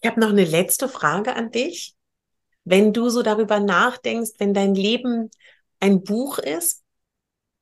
[0.00, 1.94] Ich habe noch eine letzte Frage an dich.
[2.64, 5.30] Wenn du so darüber nachdenkst, wenn dein Leben
[5.80, 6.82] ein Buch ist,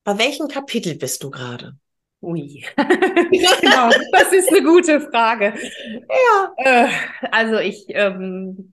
[0.05, 1.77] bei welchem Kapitel bist du gerade?
[2.23, 5.55] Ui, genau, das ist eine gute Frage.
[6.09, 6.89] Ja, äh,
[7.31, 8.73] also ich ähm,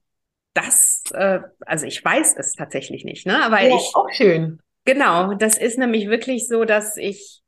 [0.54, 3.43] das, äh, also ich weiß es tatsächlich nicht, ne?
[3.43, 4.60] Aber ja, ich auch schön.
[4.86, 7.41] Genau, das ist nämlich wirklich so, dass ich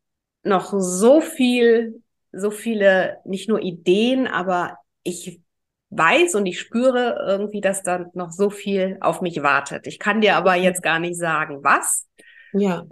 [0.44, 2.02] noch so viel,
[2.32, 5.42] so viele, nicht nur Ideen, aber ich
[5.98, 9.88] weiß und ich spüre irgendwie, dass da noch so viel auf mich wartet.
[9.88, 12.08] Ich kann dir aber jetzt gar nicht sagen, was.
[12.54, 12.86] Ja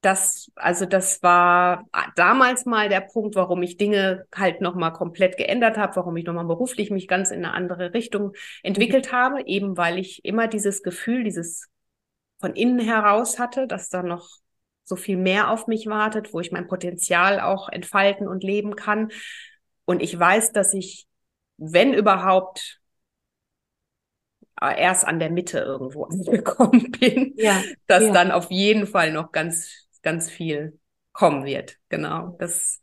[0.00, 5.76] das, also das war damals mal der Punkt, warum ich Dinge halt nochmal komplett geändert
[5.76, 8.32] habe, warum ich nochmal beruflich mich ganz in eine andere Richtung
[8.62, 9.16] entwickelt mhm.
[9.16, 11.68] habe, eben weil ich immer dieses Gefühl, dieses
[12.40, 14.28] von innen heraus hatte, dass da noch
[14.84, 19.10] so viel mehr auf mich wartet, wo ich mein Potenzial auch entfalten und leben kann.
[19.84, 21.07] Und ich weiß, dass ich,
[21.58, 22.80] wenn überhaupt,
[24.60, 28.12] erst an der Mitte irgendwo angekommen bin, ja, dass ja.
[28.12, 30.78] dann auf jeden Fall noch ganz ganz viel
[31.12, 31.76] kommen wird.
[31.88, 32.36] Genau.
[32.38, 32.80] Das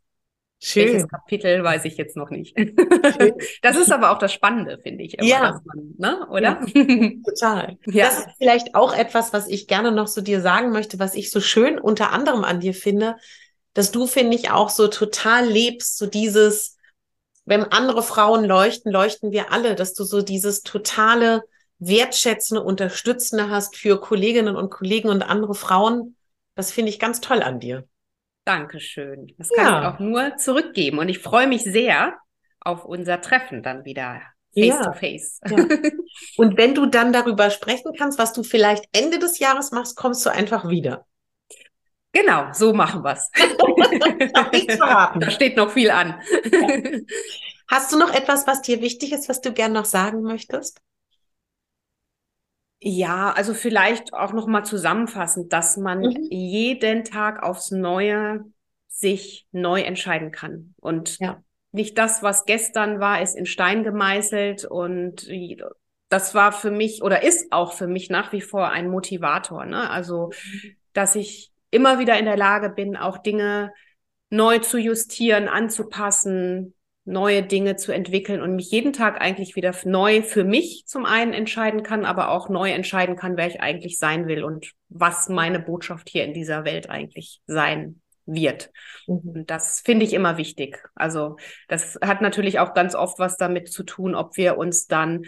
[0.58, 0.86] Schön.
[0.86, 2.56] Welches Kapitel weiß ich jetzt noch nicht.
[3.62, 5.18] das ist aber auch das Spannende, finde ich.
[5.18, 5.60] Immer, ja.
[5.64, 6.26] Man, ne?
[6.30, 6.60] Oder?
[6.74, 7.78] Ja, total.
[7.86, 8.06] Ja.
[8.06, 11.30] Das ist vielleicht auch etwas, was ich gerne noch so dir sagen möchte, was ich
[11.30, 13.16] so schön unter anderem an dir finde,
[13.74, 16.75] dass du, finde ich, auch so total lebst, so dieses,
[17.46, 21.42] wenn andere Frauen leuchten, leuchten wir alle, dass du so dieses totale
[21.78, 26.16] wertschätzende, unterstützende hast für Kolleginnen und Kollegen und andere Frauen,
[26.54, 27.86] das finde ich ganz toll an dir.
[28.44, 29.32] Dankeschön.
[29.38, 29.80] Das kann ja.
[29.80, 30.98] ich auch nur zurückgeben.
[30.98, 32.14] Und ich freue mich sehr
[32.60, 34.22] auf unser Treffen dann wieder
[34.54, 34.82] face ja.
[34.82, 35.40] to face.
[35.48, 35.56] Ja.
[36.36, 40.24] Und wenn du dann darüber sprechen kannst, was du vielleicht Ende des Jahres machst, kommst
[40.24, 41.06] du einfach wieder.
[42.16, 43.30] Genau, so machen wir es.
[45.20, 46.14] da steht noch viel an.
[47.68, 50.80] Hast du noch etwas, was dir wichtig ist, was du gern noch sagen möchtest?
[52.80, 56.26] Ja, also vielleicht auch noch mal zusammenfassend, dass man mhm.
[56.30, 58.44] jeden Tag aufs Neue
[58.88, 61.42] sich neu entscheiden kann und ja.
[61.72, 65.28] nicht das, was gestern war, ist in Stein gemeißelt und
[66.08, 69.66] das war für mich oder ist auch für mich nach wie vor ein Motivator.
[69.66, 69.90] Ne?
[69.90, 70.30] Also,
[70.94, 73.72] dass ich immer wieder in der Lage bin, auch Dinge
[74.30, 76.74] neu zu justieren, anzupassen,
[77.04, 81.32] neue Dinge zu entwickeln und mich jeden Tag eigentlich wieder neu für mich zum einen
[81.32, 85.60] entscheiden kann, aber auch neu entscheiden kann, wer ich eigentlich sein will und was meine
[85.60, 88.70] Botschaft hier in dieser Welt eigentlich sein wird.
[89.06, 89.20] Mhm.
[89.24, 90.82] Und das finde ich immer wichtig.
[90.96, 91.36] Also
[91.68, 95.22] das hat natürlich auch ganz oft was damit zu tun, ob wir uns dann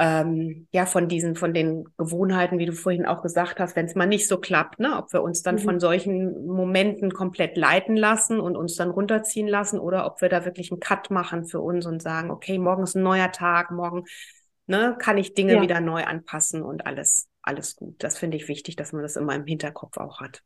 [0.00, 3.94] ähm, ja von diesen, von den Gewohnheiten, wie du vorhin auch gesagt hast, wenn es
[3.94, 5.60] mal nicht so klappt, ne, ob wir uns dann mhm.
[5.60, 10.46] von solchen Momenten komplett leiten lassen und uns dann runterziehen lassen oder ob wir da
[10.46, 14.04] wirklich einen Cut machen für uns und sagen, okay, morgen ist ein neuer Tag, morgen
[14.66, 15.62] ne, kann ich Dinge ja.
[15.62, 18.02] wieder neu anpassen und alles, alles gut.
[18.02, 20.42] Das finde ich wichtig, dass man das immer im Hinterkopf auch hat.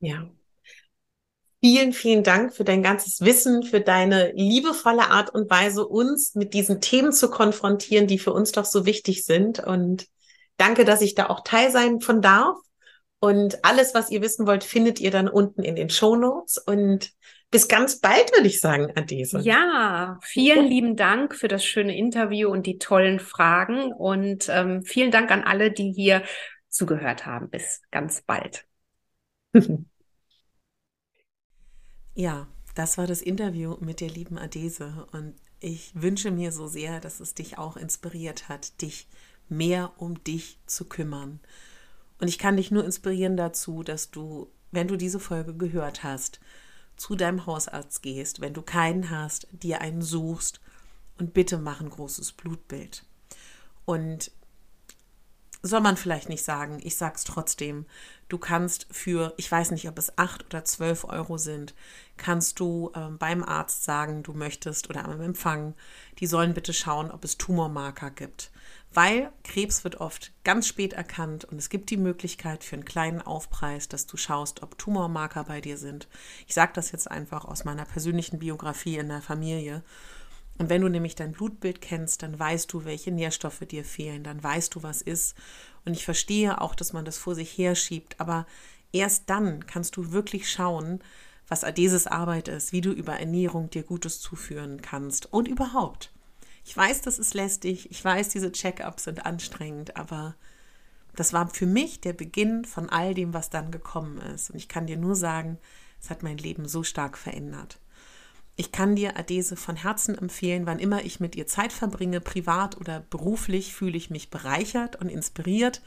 [0.00, 0.30] Ja,
[1.64, 6.52] Vielen, vielen Dank für dein ganzes Wissen, für deine liebevolle Art und Weise, uns mit
[6.52, 9.60] diesen Themen zu konfrontieren, die für uns doch so wichtig sind.
[9.60, 10.06] Und
[10.58, 12.58] danke, dass ich da auch Teil sein von darf.
[13.18, 16.58] Und alles, was ihr wissen wollt, findet ihr dann unten in den Show Notes.
[16.58, 17.12] Und
[17.50, 19.40] bis ganz bald, würde ich sagen, Adese.
[19.40, 23.90] Ja, vielen lieben Dank für das schöne Interview und die tollen Fragen.
[23.90, 26.24] Und ähm, vielen Dank an alle, die hier
[26.68, 27.48] zugehört haben.
[27.48, 28.66] Bis ganz bald.
[32.14, 37.00] Ja, das war das Interview mit der lieben Adese und ich wünsche mir so sehr,
[37.00, 39.08] dass es dich auch inspiriert hat, dich
[39.48, 41.40] mehr um dich zu kümmern.
[42.20, 46.40] Und ich kann dich nur inspirieren dazu, dass du, wenn du diese Folge gehört hast,
[46.96, 50.60] zu deinem Hausarzt gehst, wenn du keinen hast, dir einen suchst
[51.18, 53.04] und bitte mach ein großes Blutbild.
[53.84, 54.30] Und
[55.66, 57.86] soll man vielleicht nicht sagen, ich sag's trotzdem.
[58.28, 61.74] Du kannst für, ich weiß nicht, ob es acht oder zwölf Euro sind,
[62.18, 65.74] kannst du äh, beim Arzt sagen, du möchtest oder am Empfang,
[66.18, 68.50] die sollen bitte schauen, ob es Tumormarker gibt.
[68.92, 73.22] Weil Krebs wird oft ganz spät erkannt und es gibt die Möglichkeit für einen kleinen
[73.22, 76.08] Aufpreis, dass du schaust, ob Tumormarker bei dir sind.
[76.46, 79.82] Ich sage das jetzt einfach aus meiner persönlichen Biografie in der Familie.
[80.58, 84.42] Und wenn du nämlich dein Blutbild kennst, dann weißt du, welche Nährstoffe dir fehlen, dann
[84.42, 85.34] weißt du, was ist.
[85.84, 88.46] Und ich verstehe auch, dass man das vor sich herschiebt, aber
[88.92, 91.00] erst dann kannst du wirklich schauen,
[91.48, 96.12] was Adeses Arbeit ist, wie du über Ernährung dir Gutes zuführen kannst und überhaupt.
[96.64, 100.34] Ich weiß, das ist lästig, ich weiß, diese Check-ups sind anstrengend, aber
[101.14, 104.50] das war für mich der Beginn von all dem, was dann gekommen ist.
[104.50, 105.58] Und ich kann dir nur sagen,
[106.00, 107.78] es hat mein Leben so stark verändert.
[108.56, 112.76] Ich kann dir Adese von Herzen empfehlen, wann immer ich mit ihr Zeit verbringe, privat
[112.76, 115.82] oder beruflich, fühle ich mich bereichert und inspiriert.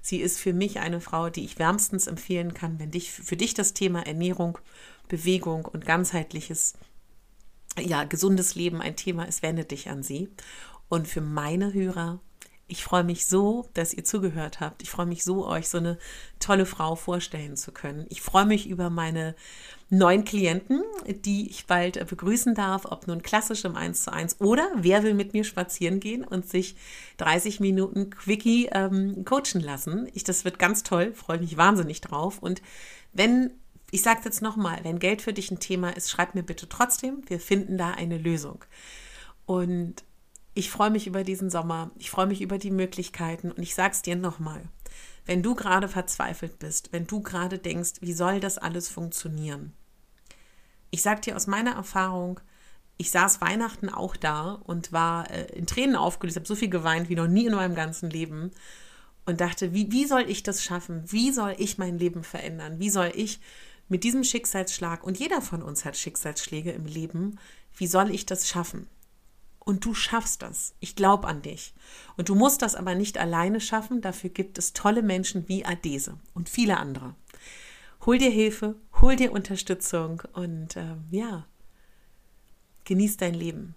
[0.00, 3.54] Sie ist für mich eine Frau, die ich wärmstens empfehlen kann, wenn dich, für dich
[3.54, 4.58] das Thema Ernährung,
[5.08, 6.74] Bewegung und ganzheitliches,
[7.80, 10.28] ja, gesundes Leben ein Thema ist, wende dich an sie.
[10.88, 12.20] Und für meine Hörer
[12.66, 14.82] ich freue mich so, dass ihr zugehört habt.
[14.82, 15.98] Ich freue mich so, euch so eine
[16.40, 18.06] tolle Frau vorstellen zu können.
[18.08, 19.34] Ich freue mich über meine
[19.90, 24.66] neuen Klienten, die ich bald begrüßen darf, ob nun klassisch im 1 zu 1 oder
[24.76, 26.76] wer will mit mir spazieren gehen und sich
[27.18, 30.08] 30 Minuten Quickie ähm, coachen lassen.
[30.14, 32.38] Ich, das wird ganz toll, freue mich wahnsinnig drauf.
[32.38, 32.62] Und
[33.12, 33.52] wenn,
[33.90, 36.68] ich sage es jetzt nochmal, wenn Geld für dich ein Thema ist, schreib mir bitte
[36.68, 37.22] trotzdem.
[37.26, 38.64] Wir finden da eine Lösung.
[39.46, 40.02] Und
[40.54, 43.92] ich freue mich über diesen Sommer, ich freue mich über die Möglichkeiten und ich sage
[43.92, 44.62] es dir nochmal,
[45.26, 49.72] wenn du gerade verzweifelt bist, wenn du gerade denkst, wie soll das alles funktionieren?
[50.90, 52.40] Ich sage dir aus meiner Erfahrung,
[52.96, 57.08] ich saß Weihnachten auch da und war äh, in Tränen aufgelöst, habe so viel geweint
[57.08, 58.52] wie noch nie in meinem ganzen Leben
[59.26, 61.02] und dachte, wie, wie soll ich das schaffen?
[61.10, 62.78] Wie soll ich mein Leben verändern?
[62.78, 63.40] Wie soll ich
[63.88, 67.38] mit diesem Schicksalsschlag, und jeder von uns hat Schicksalsschläge im Leben,
[67.76, 68.86] wie soll ich das schaffen?
[69.64, 70.74] Und du schaffst das.
[70.80, 71.74] Ich glaube an dich.
[72.16, 74.02] Und du musst das aber nicht alleine schaffen.
[74.02, 77.14] Dafür gibt es tolle Menschen wie Adese und viele andere.
[78.04, 81.46] Hol dir Hilfe, hol dir Unterstützung und äh, ja,
[82.84, 83.74] genieß dein Leben.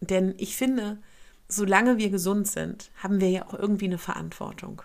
[0.00, 1.02] Denn ich finde,
[1.48, 4.82] solange wir gesund sind, haben wir ja auch irgendwie eine Verantwortung.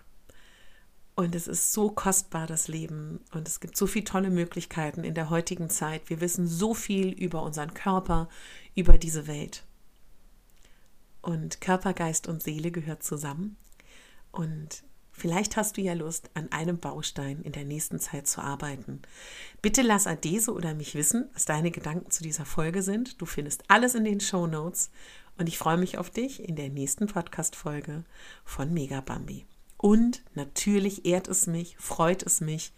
[1.15, 3.21] Und es ist so kostbar, das Leben.
[3.33, 6.09] Und es gibt so viele tolle Möglichkeiten in der heutigen Zeit.
[6.09, 8.27] Wir wissen so viel über unseren Körper,
[8.73, 9.63] über diese Welt.
[11.25, 13.57] Und Körper, Geist und Seele gehört zusammen.
[14.31, 19.01] Und vielleicht hast du ja Lust, an einem Baustein in der nächsten Zeit zu arbeiten.
[19.59, 23.19] Bitte lass Adese oder mich wissen, was deine Gedanken zu dieser Folge sind.
[23.19, 24.91] Du findest alles in den Show Notes.
[25.35, 28.03] Und ich freue mich auf dich in der nächsten Podcast-Folge
[28.43, 29.47] von Mega Bambi.
[29.77, 32.71] Und natürlich ehrt es mich, freut es mich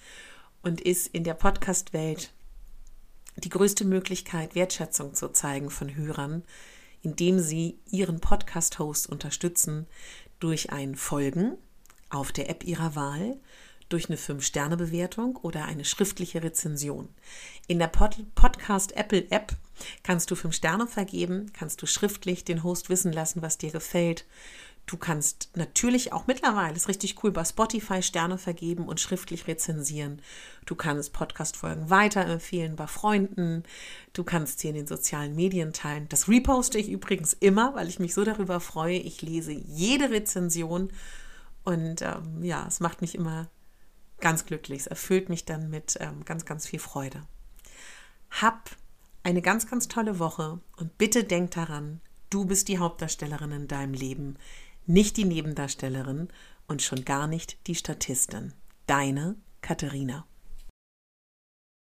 [0.62, 2.32] und ist in der Podcast-Welt
[3.36, 6.46] die größte Möglichkeit, Wertschätzung zu zeigen von Hörern,
[7.08, 9.88] indem sie ihren Podcast-Host unterstützen
[10.42, 11.56] durch ein Folgen
[12.10, 13.40] auf der App ihrer Wahl,
[13.88, 17.08] durch eine 5-Sterne-Bewertung oder eine schriftliche Rezension.
[17.68, 19.56] In der Pod Podcast Apple App
[20.04, 24.26] kannst du 5 Sterne vergeben, kannst du schriftlich den Host wissen lassen, was dir gefällt.
[24.88, 30.22] Du kannst natürlich auch mittlerweile, ist richtig cool, bei Spotify Sterne vergeben und schriftlich rezensieren.
[30.66, 33.64] Du kannst Podcast-Folgen weiterempfehlen bei Freunden.
[34.14, 36.08] Du kannst sie in den sozialen Medien teilen.
[36.08, 38.98] Das reposte ich übrigens immer, weil ich mich so darüber freue.
[38.98, 40.90] Ich lese jede Rezension
[41.66, 43.50] und ähm, ja, es macht mich immer
[44.22, 44.80] ganz glücklich.
[44.80, 47.24] Es erfüllt mich dann mit ähm, ganz, ganz viel Freude.
[48.32, 48.70] Hab
[49.24, 52.00] eine ganz, ganz tolle Woche und bitte denk daran,
[52.30, 54.38] du bist die Hauptdarstellerin in deinem Leben
[54.88, 56.30] nicht die Nebendarstellerin
[56.68, 58.54] und schon gar nicht die Statistin.
[58.88, 60.26] Deine Katharina.